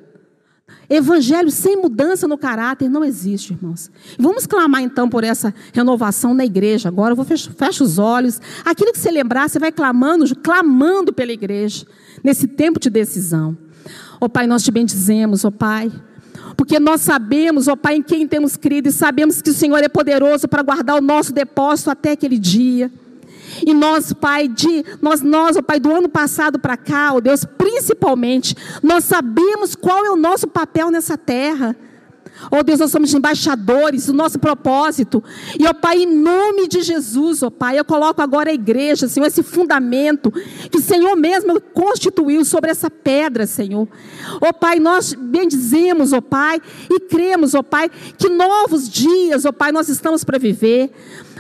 [0.89, 3.89] Evangelho sem mudança no caráter não existe, irmãos.
[4.19, 6.89] Vamos clamar então por essa renovação na igreja.
[6.89, 8.39] Agora eu vou fechar fecha os olhos.
[8.63, 11.86] Aquilo que você lembrar, você vai clamando, clamando pela igreja
[12.24, 13.58] nesse tempo de decisão.
[14.19, 15.91] Ó oh, Pai, nós te bendizemos, ó oh, Pai.
[16.56, 19.89] Porque nós sabemos, ó Pai, em quem temos crido e sabemos que o Senhor é
[19.89, 22.91] poderoso para guardar o nosso depósito até aquele dia.
[23.65, 27.46] E nós, Pai, de, nós, nós, ó Pai, do ano passado para cá, ó Deus,
[27.46, 31.76] principalmente, nós sabemos qual é o nosso papel nessa terra.
[32.52, 35.24] Oh Deus, nós somos embaixadores do nosso propósito.
[35.58, 39.26] E, ó Pai, em nome de Jesus, ó Pai, eu coloco agora a igreja, Senhor,
[39.26, 40.32] esse fundamento
[40.70, 43.88] que o Senhor mesmo constituiu sobre essa pedra, Senhor.
[44.41, 49.72] Ó Pai, nós bendizemos, ó Pai, e cremos, ó Pai, que novos dias, ó Pai,
[49.72, 50.91] nós estamos para viver.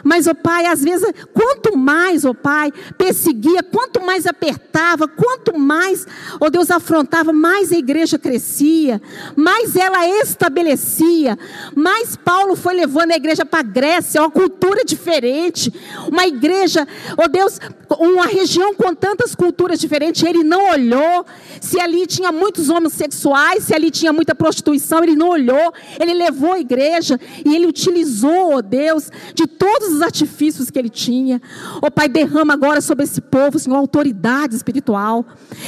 [0.05, 5.07] Mas, ó oh Pai, às vezes, quanto mais, ó oh Pai, perseguia, quanto mais apertava,
[5.07, 6.05] quanto mais,
[6.39, 9.01] ó oh Deus, afrontava, mais a igreja crescia,
[9.35, 11.35] mais ela estabelecia,
[11.75, 15.73] mais Paulo foi levando a igreja para a Grécia, uma cultura diferente,
[16.07, 16.87] uma igreja,
[17.17, 17.59] ó Deus,
[17.99, 21.25] uma região com tantas culturas diferentes, ele não olhou
[21.59, 26.53] se ali tinha muitos homossexuais, se ali tinha muita prostituição, ele não olhou, ele levou
[26.53, 31.41] a igreja e ele utilizou, ó Deus, de todos os artifícios que ele tinha.
[31.81, 35.25] Ó oh, Pai, derrama agora sobre esse povo, Senhor, autoridade espiritual.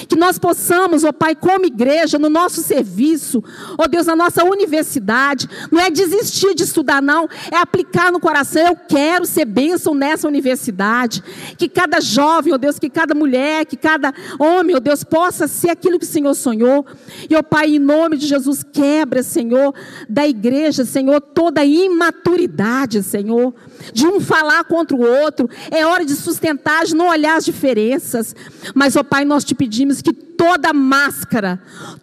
[0.08, 3.44] Que nós possamos, ó oh, Pai, como igreja, no nosso serviço,
[3.78, 8.20] ó oh, Deus, na nossa universidade, não é desistir de estudar, não, é aplicar no
[8.20, 8.62] coração.
[8.62, 11.24] Eu quero ser bênção nessa universidade.
[11.58, 15.70] Que cada jovem, ó Deus, que cada mulher, que cada homem, ó Deus, possa ser
[15.70, 16.86] aquilo que o Senhor sonhou.
[17.30, 19.74] E, ó Pai, em nome de Jesus, quebra, Senhor,
[20.10, 23.54] da igreja, Senhor, toda imaturidade, Senhor,
[23.94, 28.36] de um falar contra o outro, é hora de sustentar, de não olhar as diferenças.
[28.74, 31.60] Mas, ó Pai, nós te pedimos que toda máscara,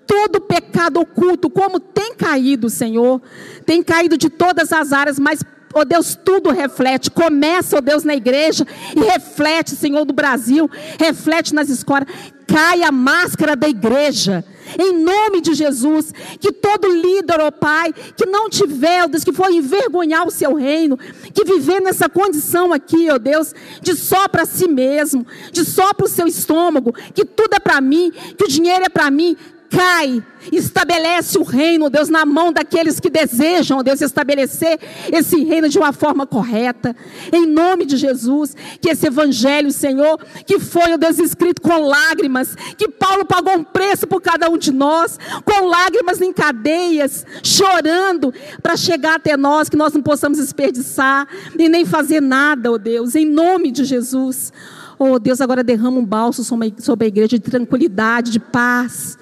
[0.06, 3.20] todo pecado oculto, como tem caído, Senhor,
[3.64, 5.40] tem caído de todas as áreas, mas
[5.74, 7.10] ó Deus, tudo reflete.
[7.10, 12.06] Começa, ó Deus, na igreja e reflete, Senhor, do Brasil, reflete nas escolas.
[12.46, 14.44] Cai a máscara da igreja.
[14.78, 19.32] Em nome de Jesus, que todo líder, ó Pai, que não tiver, ó Deus, que
[19.32, 20.98] for envergonhar o seu reino,
[21.32, 26.06] que viver nessa condição aqui, ó Deus, de só para si mesmo, de só para
[26.06, 29.36] o seu estômago, que tudo é para mim, que o dinheiro é para mim,
[29.74, 30.22] cai,
[30.52, 34.78] estabelece o reino, Deus, na mão daqueles que desejam, Deus, estabelecer
[35.12, 36.94] esse reino de uma forma correta.
[37.32, 42.88] Em nome de Jesus, que esse evangelho, Senhor, que foi, Deus, escrito com lágrimas, que
[42.88, 48.76] Paulo pagou um preço por cada um de nós, com lágrimas em cadeias, chorando para
[48.76, 51.26] chegar até nós, que nós não possamos desperdiçar
[51.58, 54.52] e nem fazer nada, ó Deus, em nome de Jesus.
[54.96, 59.18] Oh Deus, agora derrama um balso sobre a igreja de tranquilidade, de paz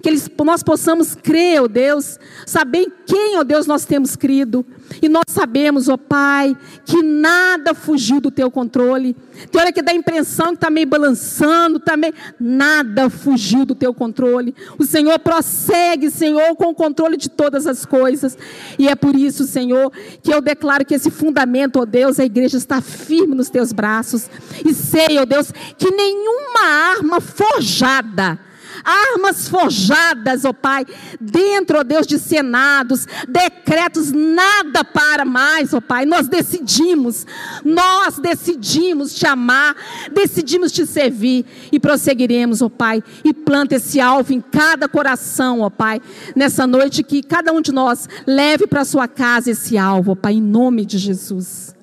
[0.00, 3.84] que eles, nós possamos crer, ó oh Deus, saber em quem, ó oh Deus, nós
[3.84, 4.64] temos crido.
[5.02, 9.16] E nós sabemos, ó oh Pai, que nada fugiu do teu controle.
[9.50, 12.14] Tem hora que dá a impressão que está meio balançando, tá meio...
[12.38, 14.54] nada fugiu do teu controle.
[14.78, 18.38] O Senhor prossegue, Senhor, com o controle de todas as coisas.
[18.78, 19.92] E é por isso, Senhor,
[20.22, 24.30] que eu declaro que esse fundamento, ó Deus, a igreja está firme nos teus braços.
[24.64, 28.47] E sei, ó Deus, que nenhuma arma forjada
[28.84, 30.84] armas forjadas, ó Pai,
[31.20, 36.04] dentro, ó Deus, de senados, decretos, nada para mais, ó Pai.
[36.06, 37.26] Nós decidimos,
[37.64, 39.76] nós decidimos te amar,
[40.12, 45.70] decidimos te servir e prosseguiremos, ó Pai, e planta esse alvo em cada coração, ó
[45.70, 46.00] Pai,
[46.34, 50.34] nessa noite que cada um de nós leve para sua casa esse alvo, ó Pai,
[50.34, 51.74] em nome de Jesus.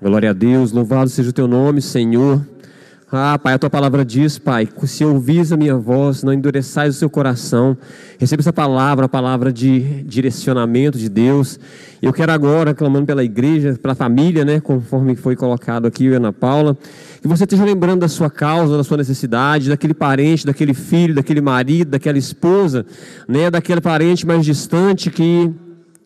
[0.00, 2.40] Glória a Deus, louvado seja o teu nome, Senhor.
[3.10, 6.98] Ah, Pai, a tua palavra diz, Pai, se ouvis a minha voz, não endureçais o
[6.98, 7.78] seu coração.
[8.18, 11.56] Receba essa palavra, a palavra de direcionamento de Deus.
[12.02, 16.76] Eu quero agora, clamando pela igreja, pela família, né, conforme foi colocado aqui, Ana Paula,
[17.22, 21.40] que você esteja lembrando da sua causa, da sua necessidade, daquele parente, daquele filho, daquele
[21.40, 22.84] marido, daquela esposa,
[23.28, 25.54] né, daquele parente mais distante que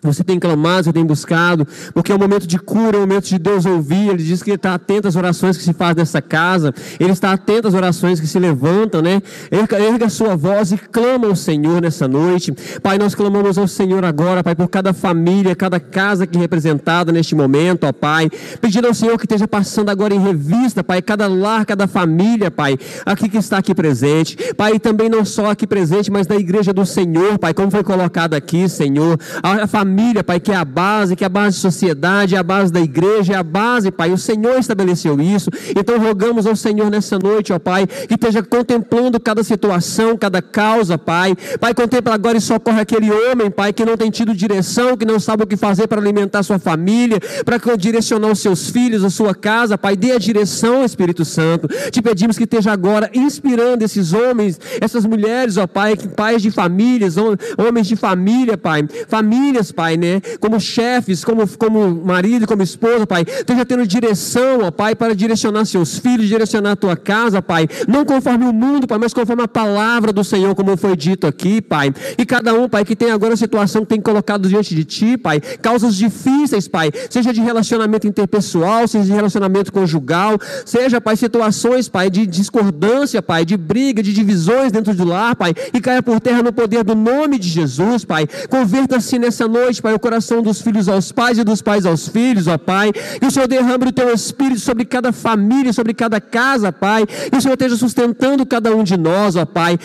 [0.03, 3.25] você tem clamado, você tem buscado, porque é um momento de cura, é um momento
[3.25, 4.09] de Deus ouvir.
[4.09, 7.33] Ele diz que ele está atento às orações que se faz nessa casa, ele está
[7.33, 9.21] atento às orações que se levantam, né?
[9.51, 12.53] Erga, erga a sua voz e clama ao Senhor nessa noite.
[12.83, 17.35] Pai, nós clamamos ao Senhor agora, Pai, por cada família, cada casa aqui representada neste
[17.35, 18.31] momento, ó Pai.
[18.61, 22.79] Pedindo ao Senhor que esteja passando agora em revista, Pai, cada lar, cada família, Pai,
[23.05, 24.55] aqui que está aqui presente.
[24.55, 28.33] Pai, também não só aqui presente, mas na igreja do Senhor, Pai, como foi colocado
[28.33, 29.19] aqui, Senhor.
[29.43, 32.39] A família família, Pai, que é a base, que é a base da sociedade, é
[32.39, 34.13] a base da igreja, é a base, Pai.
[34.13, 35.51] O Senhor estabeleceu isso.
[35.77, 40.97] Então rogamos ao Senhor nessa noite, ó Pai, que esteja contemplando cada situação, cada causa,
[40.97, 41.37] Pai.
[41.59, 45.19] Pai, contempla agora e socorre aquele homem, Pai, que não tem tido direção, que não
[45.19, 49.35] sabe o que fazer para alimentar sua família, para direcionar os seus filhos, a sua
[49.35, 49.97] casa, Pai.
[49.97, 51.67] Dê a direção, Espírito Santo.
[51.91, 57.17] Te pedimos que esteja agora inspirando esses homens, essas mulheres, ó Pai, pais de famílias,
[57.59, 58.87] homens de família, Pai.
[59.09, 60.21] Famílias, Pai Pai, né?
[60.41, 63.23] Como chefes, como, como marido, como esposa, Pai.
[63.27, 67.67] Esteja tendo direção, ó Pai, para direcionar seus filhos, direcionar a tua casa, Pai.
[67.89, 71.63] Não conforme o mundo, Pai, mas conforme a palavra do Senhor, como foi dito aqui,
[71.63, 71.95] Pai.
[72.19, 75.17] E cada um, Pai, que tem agora a situação que tem colocado diante de Ti,
[75.17, 75.41] Pai.
[75.41, 76.91] Causas difíceis, Pai.
[77.09, 83.47] Seja de relacionamento interpessoal, seja de relacionamento conjugal, seja, Pai, situações, Pai, de discordância, Pai,
[83.47, 85.55] de briga, de divisões dentro do lar, Pai.
[85.73, 88.29] E caia por terra no poder do nome de Jesus, Pai.
[88.51, 92.09] Converta-se nessa noite noite, Pai, o coração dos filhos aos pais e dos pais aos
[92.09, 92.93] filhos, ó Pai.
[92.93, 97.07] Que o Senhor derrame o teu espírito sobre cada família, sobre cada casa, Pai.
[97.07, 99.79] Que o Senhor esteja sustentando cada um de nós, ó Pai.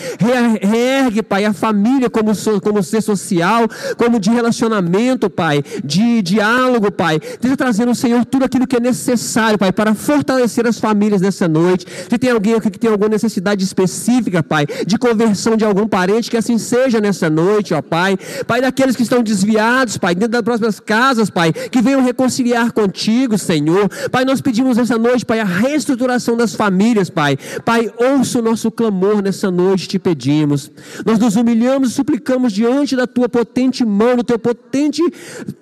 [0.60, 7.20] Reergue, Pai, a família como, como ser social, como de relacionamento, Pai, de diálogo, Pai.
[7.22, 11.86] Esteja trazendo, Senhor, tudo aquilo que é necessário, Pai, para fortalecer as famílias nessa noite.
[12.10, 16.28] Se tem alguém aqui que tem alguma necessidade específica, Pai, de conversão de algum parente,
[16.28, 18.18] que assim seja nessa noite, ó Pai.
[18.48, 23.36] Pai, daqueles que estão desviados Pai, dentro das próximas casas, Pai, que venham reconciliar contigo,
[23.36, 23.88] Senhor.
[24.10, 27.36] Pai, nós pedimos essa noite, Pai, a reestruturação das famílias, Pai.
[27.64, 30.70] Pai, ouça o nosso clamor nessa noite, te pedimos.
[31.04, 35.02] Nós nos humilhamos e suplicamos diante da tua potente mão, do teu potente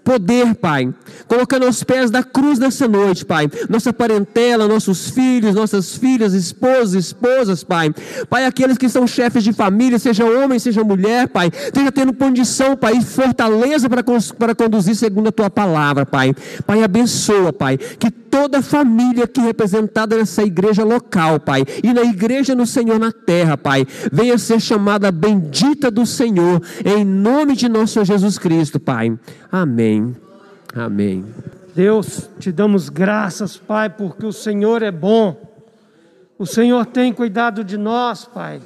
[0.05, 0.95] poder, Pai.
[1.27, 3.51] Colocando aos pés da cruz nessa noite, Pai.
[3.69, 7.93] Nossa parentela, nossos filhos, nossas filhas, esposas, esposas, Pai.
[8.29, 11.51] Pai, aqueles que são chefes de família, seja homem, seja mulher, Pai.
[11.53, 14.03] Esteja tendo condição, Pai, e fortaleza para
[14.39, 16.35] para conduzir segundo a tua palavra, Pai.
[16.67, 22.55] Pai, abençoa, Pai, que toda família aqui representada nessa igreja local, Pai, e na igreja
[22.55, 28.05] no Senhor na terra, Pai, venha ser chamada bendita do Senhor, em nome de nosso
[28.05, 29.17] Jesus Cristo, Pai.
[29.51, 30.15] Amém.
[30.75, 31.25] Amém.
[31.75, 35.37] Deus, te damos graças, Pai, porque o Senhor é bom.
[36.39, 38.61] O Senhor tem cuidado de nós, Pai.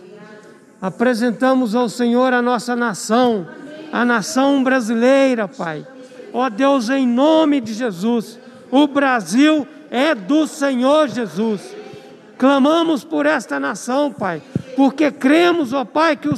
[0.80, 3.46] Apresentamos ao Senhor a nossa nação,
[3.92, 5.86] a nação brasileira, Pai.
[6.32, 8.38] Ó Deus, em nome de Jesus,
[8.70, 11.74] o Brasil é do Senhor Jesus.
[12.36, 14.42] Clamamos por esta nação, Pai,
[14.76, 16.28] porque cremos, ó Pai, que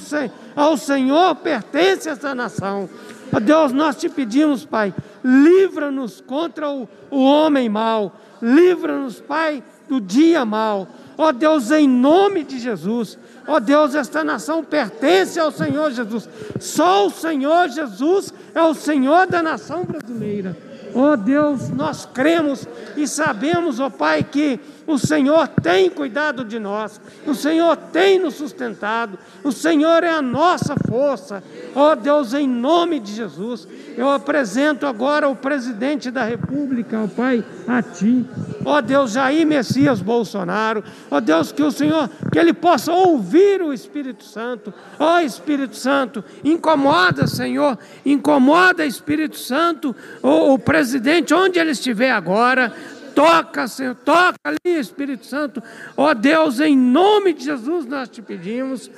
[0.57, 2.89] ao Senhor pertence essa nação.
[3.33, 10.01] Ó Deus, nós te pedimos, Pai, livra-nos contra o, o homem mau, livra-nos, Pai, do
[10.01, 10.89] dia mau.
[11.19, 13.19] Ó Deus, em nome de Jesus,
[13.51, 16.29] Ó oh Deus, esta nação pertence ao Senhor Jesus.
[16.61, 20.57] Só o Senhor Jesus é o Senhor da nação brasileira.
[20.95, 22.65] Ó oh Deus, nós cremos
[22.97, 28.19] e sabemos, ó oh Pai, que o Senhor tem cuidado de nós, o Senhor tem
[28.19, 31.43] nos sustentado, o Senhor é a nossa força.
[31.75, 33.67] Ó oh Deus, em nome de Jesus,
[33.97, 38.27] eu apresento agora o presidente da República, ó Pai, a Ti.
[38.65, 40.83] Ó Deus, Jair Messias Bolsonaro.
[41.11, 44.73] Ó Deus, que o Senhor, que ele possa ouvir o Espírito Santo.
[44.99, 52.73] Ó Espírito Santo, incomoda, Senhor, incomoda, Espírito Santo, o presidente, onde ele estiver agora
[53.15, 55.63] Toca, Senhor, toca ali, Espírito Santo.
[55.97, 58.91] Ó Deus, em nome de Jesus nós te pedimos.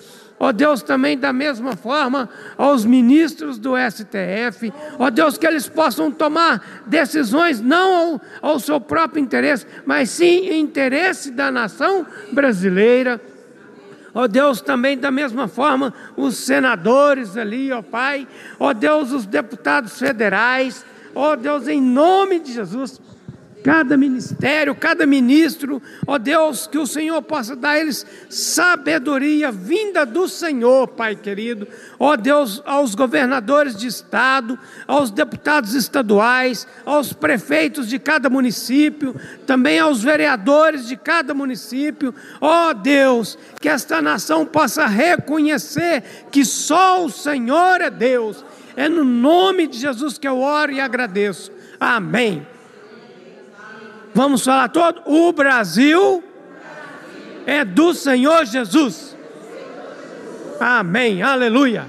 [0.43, 6.11] Ó Deus, também da mesma forma aos ministros do STF, ó Deus, que eles possam
[6.11, 13.21] tomar decisões não ao, ao seu próprio interesse, mas sim em interesse da nação brasileira.
[14.13, 18.27] Ó Deus, também da mesma forma os senadores ali, ó Pai,
[18.59, 20.85] ó Deus, os deputados federais,
[21.15, 23.01] ó Deus, em nome de Jesus
[23.63, 30.05] cada ministério, cada ministro, ó Deus, que o Senhor possa dar a eles sabedoria vinda
[30.05, 31.67] do Senhor, Pai querido,
[31.99, 39.15] ó Deus, aos governadores de estado, aos deputados estaduais, aos prefeitos de cada município,
[39.47, 47.05] também aos vereadores de cada município, ó Deus, que esta nação possa reconhecer que só
[47.05, 48.45] o Senhor é Deus.
[48.77, 51.53] É no nome de Jesus que eu oro e agradeço.
[51.79, 52.47] Amém.
[54.15, 55.03] Vamos falar todo?
[55.07, 56.23] O Brasil
[57.47, 59.17] é do Senhor Jesus.
[60.61, 61.23] Amém.
[61.23, 61.87] Aleluia.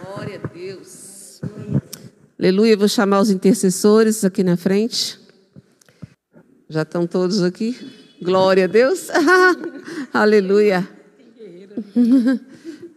[0.00, 1.40] Glória a Deus.
[2.38, 2.76] Aleluia.
[2.76, 5.20] Vou chamar os intercessores aqui na frente.
[6.68, 7.78] Já estão todos aqui?
[8.20, 9.08] Glória a Deus.
[10.12, 10.88] Aleluia.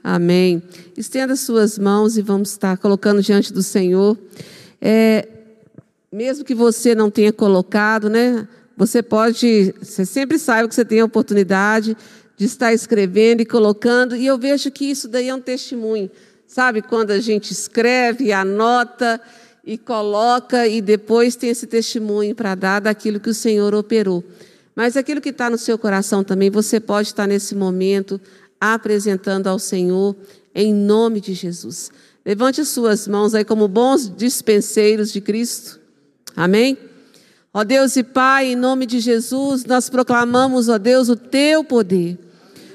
[0.10, 0.64] Amém.
[0.96, 4.18] Estenda suas mãos e vamos estar colocando diante do Senhor.
[4.80, 5.28] É,
[6.10, 8.48] mesmo que você não tenha colocado, né?
[8.78, 11.98] Você pode, você sempre sabe que você tem a oportunidade
[12.38, 16.10] de estar escrevendo e colocando, e eu vejo que isso daí é um testemunho.
[16.48, 19.20] Sabe, quando a gente escreve, anota
[19.62, 24.24] e coloca, e depois tem esse testemunho para dar daquilo que o Senhor operou.
[24.74, 28.22] Mas aquilo que está no seu coração também, você pode estar nesse momento
[28.60, 30.16] apresentando ao Senhor
[30.54, 31.92] em nome de Jesus.
[32.26, 35.80] Levante suas mãos aí como bons dispenseiros de Cristo.
[36.36, 36.78] Amém?
[37.54, 42.20] Ó Deus e Pai, em nome de Jesus, nós proclamamos, ó Deus, o teu poder.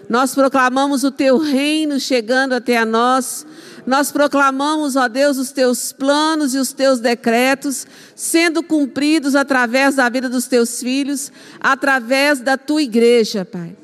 [0.09, 3.47] Nós proclamamos o teu reino chegando até a nós.
[3.87, 10.09] Nós proclamamos, ó Deus, os teus planos e os teus decretos sendo cumpridos através da
[10.09, 13.77] vida dos teus filhos, através da tua igreja, Pai.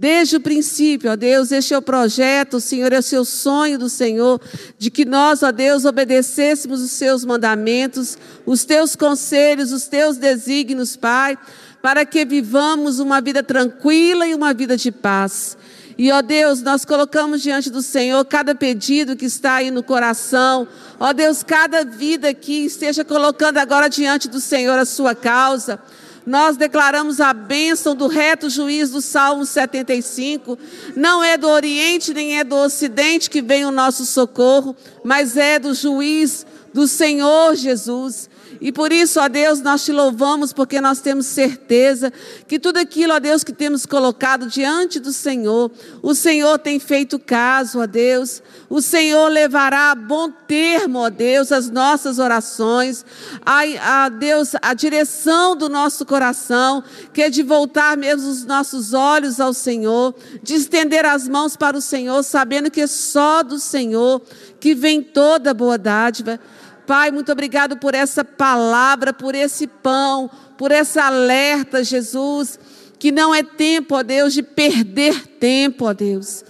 [0.00, 3.90] Desde o princípio, ó Deus, este é o projeto, Senhor, é o seu sonho do
[3.90, 4.40] Senhor,
[4.78, 10.96] de que nós, ó Deus, obedecêssemos os seus mandamentos, os teus conselhos, os teus desígnios,
[10.96, 11.36] Pai,
[11.82, 15.58] para que vivamos uma vida tranquila e uma vida de paz.
[15.98, 20.66] E, ó Deus, nós colocamos diante do Senhor cada pedido que está aí no coração.
[20.98, 25.78] Ó Deus, cada vida que esteja colocando agora diante do Senhor a sua causa
[26.26, 30.58] nós declaramos a bênção do reto juiz do Salmo 75.
[30.96, 35.58] Não é do Oriente nem é do Ocidente que vem o nosso socorro, mas é
[35.58, 38.29] do juiz do Senhor Jesus.
[38.60, 42.12] E por isso, ó Deus, nós te louvamos porque nós temos certeza
[42.46, 45.70] que tudo aquilo, ó Deus, que temos colocado diante do Senhor,
[46.02, 48.42] o Senhor tem feito caso, ó Deus.
[48.68, 53.04] O Senhor levará a bom termo, ó Deus, as nossas orações,
[53.44, 56.84] a, a Deus, a direção do nosso coração,
[57.14, 61.78] que é de voltar mesmo os nossos olhos ao Senhor, de estender as mãos para
[61.78, 64.20] o Senhor, sabendo que é só do Senhor
[64.60, 66.38] que vem toda boa dádiva.
[66.90, 70.28] Pai, muito obrigado por essa palavra, por esse pão,
[70.58, 72.58] por essa alerta, Jesus,
[72.98, 76.44] que não é tempo, ó Deus, de perder tempo, ó Deus.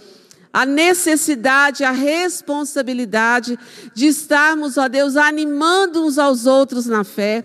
[0.50, 3.58] A necessidade, a responsabilidade
[3.92, 7.44] de estarmos, ó Deus, animando uns aos outros na fé.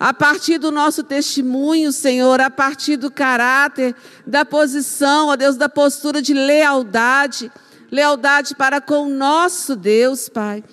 [0.00, 3.94] A partir do nosso testemunho, Senhor, a partir do caráter,
[4.26, 7.52] da posição, ó Deus, da postura de lealdade,
[7.90, 10.64] lealdade para com o nosso Deus, Pai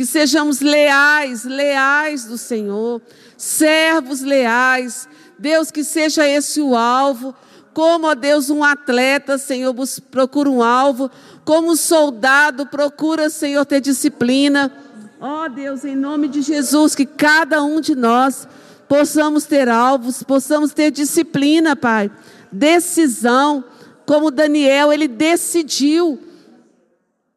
[0.00, 3.02] que sejamos leais, leais do Senhor,
[3.36, 5.06] servos leais.
[5.38, 7.34] Deus, que seja esse o alvo.
[7.74, 9.74] Como, ó Deus, um atleta, Senhor,
[10.10, 11.10] procura um alvo.
[11.44, 14.72] Como um soldado procura, Senhor, ter disciplina.
[15.20, 18.48] Ó Deus, em nome de Jesus, que cada um de nós
[18.88, 22.10] possamos ter alvos, possamos ter disciplina, Pai.
[22.50, 23.62] Decisão.
[24.06, 26.18] Como Daniel, ele decidiu.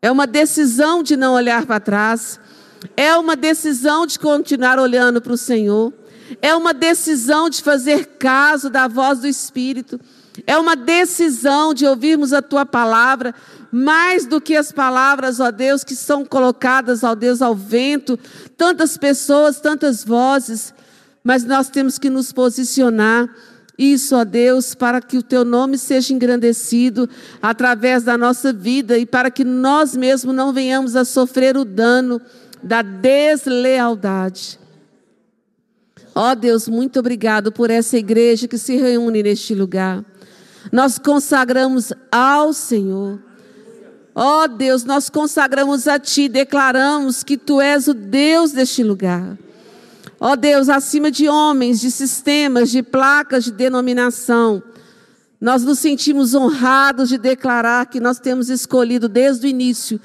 [0.02, 2.40] É uma decisão de não olhar para trás.
[2.96, 5.94] É uma decisão de continuar olhando para o Senhor.
[6.42, 10.00] É uma decisão de fazer caso da voz do Espírito.
[10.48, 13.36] É uma decisão de ouvirmos a tua palavra,
[13.72, 18.18] mais do que as palavras, ó Deus, que são colocadas, ó Deus, ao vento,
[18.58, 20.74] tantas pessoas, tantas vozes,
[21.24, 23.30] mas nós temos que nos posicionar.
[23.78, 27.10] Isso, ó Deus, para que o teu nome seja engrandecido
[27.42, 32.22] através da nossa vida e para que nós mesmos não venhamos a sofrer o dano
[32.64, 34.60] da deslealdade.
[36.16, 40.06] Ó oh Deus, muito obrigado por essa igreja que se reúne neste lugar.
[40.72, 43.20] Nós consagramos ao Senhor.
[44.16, 49.38] Ó oh Deus, nós consagramos a Ti, declaramos que Tu és o Deus deste lugar.
[50.20, 54.64] Ó oh Deus, acima de homens, de sistemas, de placas de denominação,
[55.42, 60.00] nós nos sentimos honrados de declarar que nós temos escolhido desde o início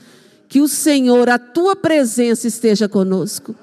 [0.49, 3.55] que o Senhor, a tua presença esteja conosco.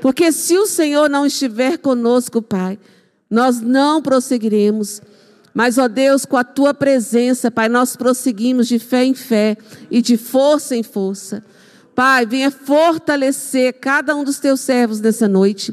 [0.00, 2.78] Porque se o Senhor não estiver conosco, Pai,
[3.30, 5.00] nós não prosseguiremos.
[5.54, 9.56] Mas, ó Deus, com a tua presença, Pai, nós prosseguimos de fé em fé
[9.90, 11.44] e de força em força.
[11.94, 15.72] Pai, venha fortalecer cada um dos teus servos nessa noite.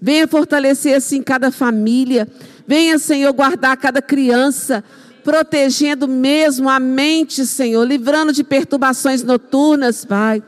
[0.00, 2.28] Venha fortalecer, assim, cada família.
[2.66, 4.84] Venha, Senhor, guardar cada criança
[5.22, 10.42] protegendo mesmo a mente, Senhor, livrando de perturbações noturnas, Pai.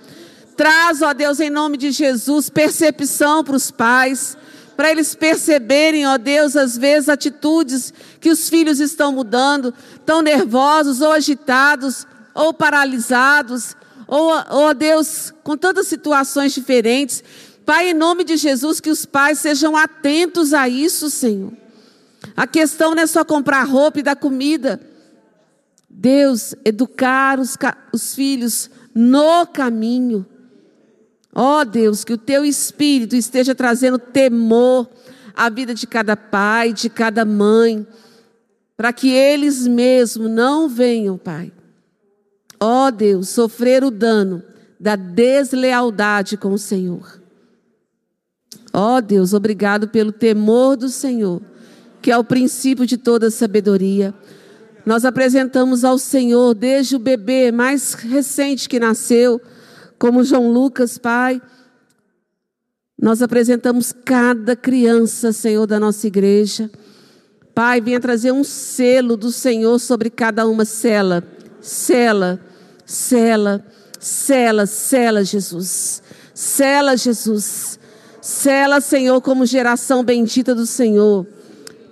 [0.56, 4.36] Traz, ó Deus, em nome de Jesus, percepção para os pais,
[4.76, 11.00] para eles perceberem, ó Deus, às vezes atitudes que os filhos estão mudando, tão nervosos
[11.00, 17.22] ou agitados ou paralisados, ou, ó Deus, com tantas situações diferentes.
[17.64, 21.63] Pai, em nome de Jesus, que os pais sejam atentos a isso, Senhor.
[22.36, 24.80] A questão não é só comprar roupa e dar comida.
[25.88, 27.56] Deus, educar os,
[27.92, 30.26] os filhos no caminho.
[31.34, 34.88] Ó oh, Deus, que o teu espírito esteja trazendo temor
[35.34, 37.86] à vida de cada pai, de cada mãe,
[38.76, 41.52] para que eles mesmos não venham, Pai.
[42.60, 44.42] Ó oh, Deus, sofrer o dano
[44.78, 47.20] da deslealdade com o Senhor.
[48.72, 51.42] Ó oh, Deus, obrigado pelo temor do Senhor
[52.04, 54.12] que é o princípio de toda sabedoria.
[54.84, 59.40] Nós apresentamos ao Senhor desde o bebê mais recente que nasceu,
[59.98, 61.40] como João Lucas, Pai.
[63.00, 66.70] Nós apresentamos cada criança, Senhor, da nossa igreja.
[67.54, 71.24] Pai, venha trazer um selo do Senhor sobre cada uma cela.
[71.62, 72.38] Cela,
[72.84, 73.64] cela,
[73.98, 76.02] cela, cela, Jesus.
[76.34, 77.78] Cela, Jesus.
[78.20, 81.26] Cela, Senhor, como geração bendita do Senhor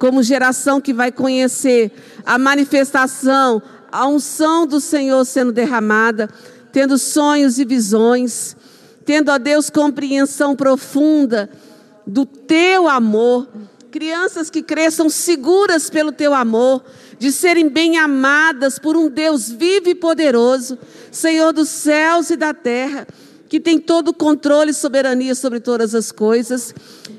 [0.02, 1.92] como geração que vai conhecer
[2.26, 6.28] a manifestação, a unção do Senhor sendo derramada,
[6.72, 8.56] tendo sonhos e visões,
[9.04, 11.48] tendo, a Deus, compreensão profunda
[12.04, 13.46] do teu amor.
[13.92, 16.82] Crianças que cresçam seguras pelo teu amor,
[17.16, 20.76] de serem bem amadas por um Deus vivo e poderoso,
[21.12, 23.06] Senhor dos céus e da terra
[23.52, 26.74] que tem todo o controle e soberania sobre todas as coisas.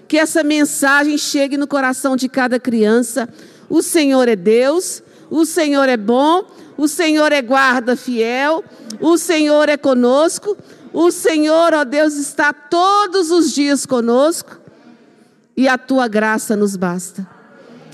[0.07, 3.29] Que essa mensagem chegue no coração de cada criança.
[3.69, 6.43] O Senhor é Deus, o Senhor é bom,
[6.75, 8.63] o Senhor é guarda fiel,
[8.99, 10.57] o Senhor é conosco,
[10.91, 14.59] o Senhor, ó Deus, está todos os dias conosco.
[15.55, 17.29] e a tua graça nos basta.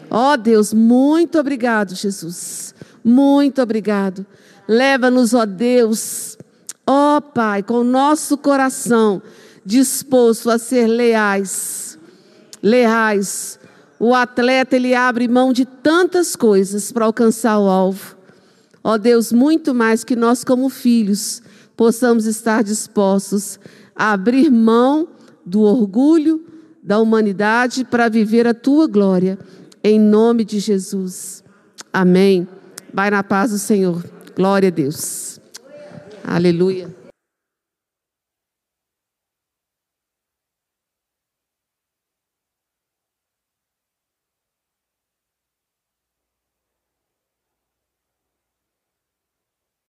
[0.10, 2.74] Ó Deus, muito obrigado, Jesus.
[3.04, 4.26] Muito obrigado.
[4.66, 6.38] Leva-nos, ó Deus,
[6.92, 9.22] ó Pai, com o nosso coração
[9.64, 12.00] disposto a ser leais.
[12.64, 13.60] Leais.
[14.00, 18.18] O atleta, ele abre mão de tantas coisas para alcançar o alvo.
[18.84, 21.44] Ó Deus, muito mais que nós, como filhos,
[21.78, 23.60] possamos estar dispostos
[23.96, 25.08] a abrir mão
[25.46, 26.44] do orgulho
[26.82, 29.38] da humanidade para viver a tua glória.
[29.84, 31.44] Em nome de Jesus.
[31.94, 32.48] Amém.
[32.92, 34.04] Vai na paz do Senhor.
[34.36, 35.29] Glória a Deus.
[36.30, 36.88] Aleluia.